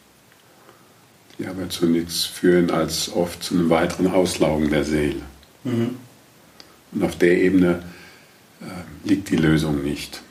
die 1.38 1.48
aber 1.48 1.70
zu 1.70 1.88
nichts 1.88 2.26
führen 2.26 2.70
als 2.70 3.12
oft 3.12 3.44
zu 3.44 3.56
einem 3.56 3.70
weiteren 3.72 4.08
Auslaugen 4.12 4.70
der 4.70 4.84
Seele. 4.84 5.22
Mhm. 5.64 5.96
Und 6.92 7.04
auf 7.04 7.18
der 7.18 7.36
Ebene 7.38 7.84
äh, 8.62 9.10
liegt 9.10 9.30
die 9.32 9.38
Lösung 9.38 9.84
nicht. 9.84 10.22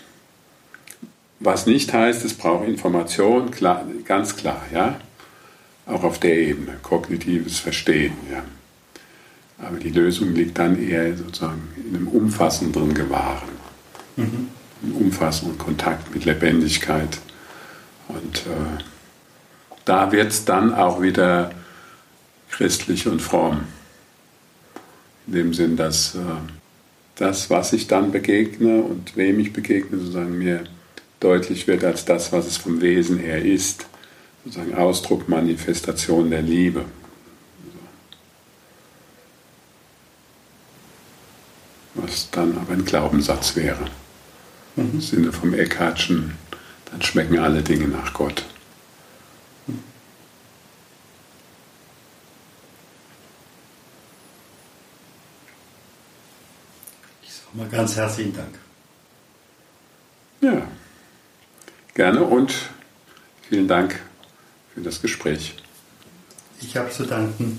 Was 1.41 1.66
nicht 1.66 1.93
heißt, 1.93 2.24
es 2.24 2.34
braucht 2.34 2.66
Information, 2.66 3.51
klar, 3.51 3.84
ganz 4.05 4.37
klar, 4.37 4.62
ja. 4.72 5.01
Auch 5.84 6.03
auf 6.03 6.18
der 6.18 6.37
Ebene, 6.37 6.76
kognitives 6.82 7.59
Verstehen, 7.59 8.14
ja. 8.32 8.45
Aber 9.59 9.78
die 9.78 9.91
Lösung 9.91 10.32
liegt 10.34 10.59
dann 10.59 10.80
eher 10.80 11.16
sozusagen 11.16 11.62
in 11.76 11.97
einem 11.97 12.09
umfassenderen 12.09 12.95
Gewahren. 12.95 13.49
Mhm 14.16 14.49
umfassenden 14.83 15.59
Kontakt 15.59 16.14
mit 16.14 16.24
Lebendigkeit. 16.24 17.18
Und 18.09 18.39
äh, 18.39 18.83
da 19.85 20.12
wird 20.12 20.29
es 20.33 20.45
dann 20.45 20.74
auch 20.74 21.01
wieder 21.01 21.51
christlich 22.51 23.07
und 23.07 23.20
fromm. 23.20 23.62
In 25.27 25.33
dem 25.33 25.55
Sinn, 25.55 25.77
dass 25.77 26.14
äh, 26.14 26.18
das, 27.16 27.51
was 27.51 27.72
ich 27.72 27.87
dann 27.87 28.12
begegne 28.12 28.83
und 28.83 29.16
wem 29.16 29.41
ich 29.41 29.53
begegne, 29.53 29.99
sozusagen 29.99 30.39
mir 30.39 30.64
deutlich 31.20 31.66
wird 31.66 31.83
als 31.83 32.05
das, 32.05 32.33
was 32.33 32.47
es 32.47 32.57
vom 32.57 32.81
Wesen 32.81 33.18
her 33.18 33.43
ist. 33.43 33.87
Sozusagen 34.45 34.74
Ausdruck, 34.74 35.29
Manifestation 35.29 36.31
der 36.31 36.43
Liebe. 36.43 36.85
Was 41.95 42.31
dann 42.31 42.57
aber 42.59 42.74
ein 42.74 42.85
Glaubenssatz 42.85 43.57
wäre. 43.57 43.87
Mhm. 44.77 44.91
Im 44.93 45.01
Sinne 45.01 45.33
vom 45.33 45.55
Eckhartschen, 45.55 46.35
dann 46.91 47.03
schmecken 47.03 47.39
alle 47.39 47.62
Dinge 47.62 47.89
nach 47.89 48.12
Gott. 48.12 48.45
Mal 57.57 57.68
ganz 57.68 57.97
herzlichen 57.97 58.35
Dank. 58.37 58.59
Ja, 60.43 60.68
gerne 61.95 62.22
und 62.22 62.55
vielen 63.49 63.66
Dank 63.66 63.99
für 64.74 64.83
das 64.83 65.01
Gespräch. 65.01 65.57
Ich 66.61 66.77
habe 66.77 66.91
zu 66.91 67.05
danken. 67.05 67.59